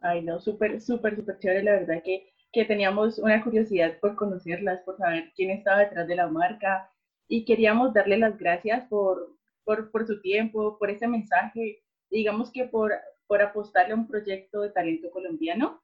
Ay, 0.00 0.22
no, 0.22 0.40
súper, 0.40 0.80
súper, 0.80 1.16
súper 1.16 1.38
chévere, 1.38 1.62
la 1.62 1.72
verdad 1.72 2.02
que 2.04 2.32
que 2.52 2.64
teníamos 2.66 3.18
una 3.18 3.42
curiosidad 3.42 3.98
por 4.00 4.14
conocerlas, 4.14 4.82
por 4.82 4.98
saber 4.98 5.32
quién 5.34 5.50
estaba 5.50 5.80
detrás 5.80 6.06
de 6.06 6.16
la 6.16 6.28
marca 6.28 6.90
y 7.26 7.44
queríamos 7.44 7.94
darle 7.94 8.18
las 8.18 8.36
gracias 8.38 8.86
por, 8.88 9.36
por, 9.64 9.90
por 9.90 10.06
su 10.06 10.20
tiempo, 10.20 10.78
por 10.78 10.90
ese 10.90 11.08
mensaje, 11.08 11.82
digamos 12.10 12.52
que 12.52 12.66
por, 12.66 12.92
por 13.26 13.40
apostarle 13.40 13.94
a 13.94 13.96
un 13.96 14.06
proyecto 14.06 14.60
de 14.60 14.70
talento 14.70 15.10
colombiano. 15.10 15.82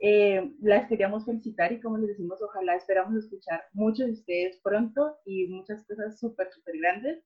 Eh, 0.00 0.52
las 0.60 0.88
queríamos 0.88 1.26
felicitar 1.26 1.72
y 1.72 1.80
como 1.80 1.98
les 1.98 2.08
decimos, 2.08 2.40
ojalá 2.40 2.76
esperamos 2.76 3.14
escuchar 3.16 3.64
muchos 3.72 4.06
de 4.06 4.12
ustedes 4.12 4.56
pronto 4.62 5.18
y 5.26 5.48
muchas 5.48 5.84
cosas 5.84 6.18
súper, 6.18 6.50
súper 6.52 6.78
grandes. 6.78 7.22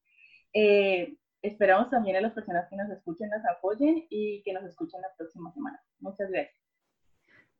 Eh, 0.55 1.17
esperamos 1.43 1.91
también 1.91 2.17
a 2.17 2.21
las 2.21 2.33
personas 2.33 2.69
que 2.69 2.77
nos 2.77 2.89
escuchen, 2.91 3.29
nos 3.31 3.45
apoyen 3.45 4.07
y 4.09 4.43
que 4.43 4.53
nos 4.53 4.65
escuchen 4.65 5.01
la 5.01 5.15
próxima 5.17 5.53
semana. 5.53 5.83
Muchas 6.01 6.31
gracias. 6.31 6.57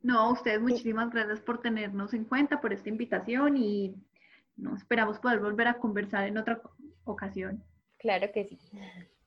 No, 0.01 0.19
a 0.19 0.31
ustedes 0.33 0.61
muchísimas 0.61 1.09
gracias 1.11 1.39
por 1.39 1.61
tenernos 1.61 2.13
en 2.13 2.25
cuenta, 2.25 2.59
por 2.59 2.73
esta 2.73 2.89
invitación 2.89 3.55
y 3.57 3.95
no, 4.55 4.75
esperamos 4.75 5.19
poder 5.19 5.39
volver 5.39 5.67
a 5.67 5.79
conversar 5.79 6.27
en 6.27 6.37
otra 6.37 6.61
ocasión. 7.05 7.63
Claro 7.97 8.31
que 8.33 8.45
sí. 8.45 8.59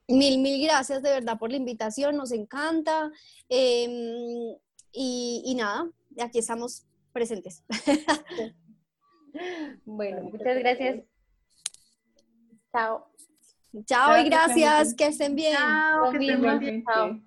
Mil, 0.09 0.39
mil 0.39 0.63
gracias 0.65 1.03
de 1.03 1.11
verdad 1.11 1.39
por 1.39 1.51
la 1.51 1.57
invitación, 1.57 2.17
nos 2.17 2.31
encanta. 2.31 3.11
Em, 3.49 4.55
y, 4.93 5.43
y, 5.45 5.55
nada, 5.55 5.91
aquí 6.21 6.39
estamos 6.39 6.87
presentes. 7.13 7.65
bueno, 9.85 10.23
muchas 10.25 10.59
gracias. 10.59 11.05
Chao. 12.71 13.11
Chao 13.85 14.19
y 14.19 14.25
gracias, 14.25 14.95
que 14.95 15.07
estén 15.07 15.35
bien. 15.35 15.55
Chao, 15.55 16.11
que 16.13 16.19
estén 16.19 16.59
bien. 16.59 16.85
Chao. 16.85 17.21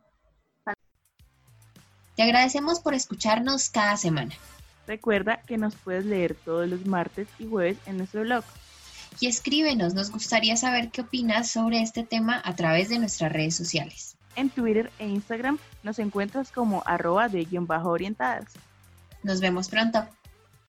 Te 2.16 2.24
agradecemos 2.24 2.80
por 2.80 2.94
escucharnos 2.94 3.70
cada 3.70 3.96
semana. 3.96 4.36
Recuerda 4.88 5.42
que 5.44 5.58
nos 5.58 5.76
puedes 5.76 6.06
leer 6.06 6.36
todos 6.36 6.68
los 6.68 6.86
martes 6.86 7.28
y 7.38 7.48
jueves 7.48 7.78
en 7.86 7.98
nuestro 7.98 8.22
blog. 8.22 8.44
Y 9.20 9.28
escríbenos, 9.28 9.94
nos 9.94 10.12
gustaría 10.12 10.58
saber 10.58 10.90
qué 10.90 11.02
opinas 11.02 11.50
sobre 11.50 11.82
este 11.82 12.04
tema 12.04 12.42
a 12.44 12.56
través 12.56 12.90
de 12.90 13.00
nuestras 13.00 13.32
redes 13.32 13.56
sociales. 13.56 14.18
En 14.36 14.50
Twitter 14.50 14.92
e 15.00 15.08
Instagram 15.08 15.60
nos 15.84 16.00
encuentras 16.00 16.52
como 16.52 16.84
arroba 16.86 17.30
de 17.30 17.46
guion 17.46 17.68
bajo 17.68 17.90
orientadas. 17.90 18.54
Nos 19.24 19.42
vemos 19.42 19.70
pronto. 19.70 20.08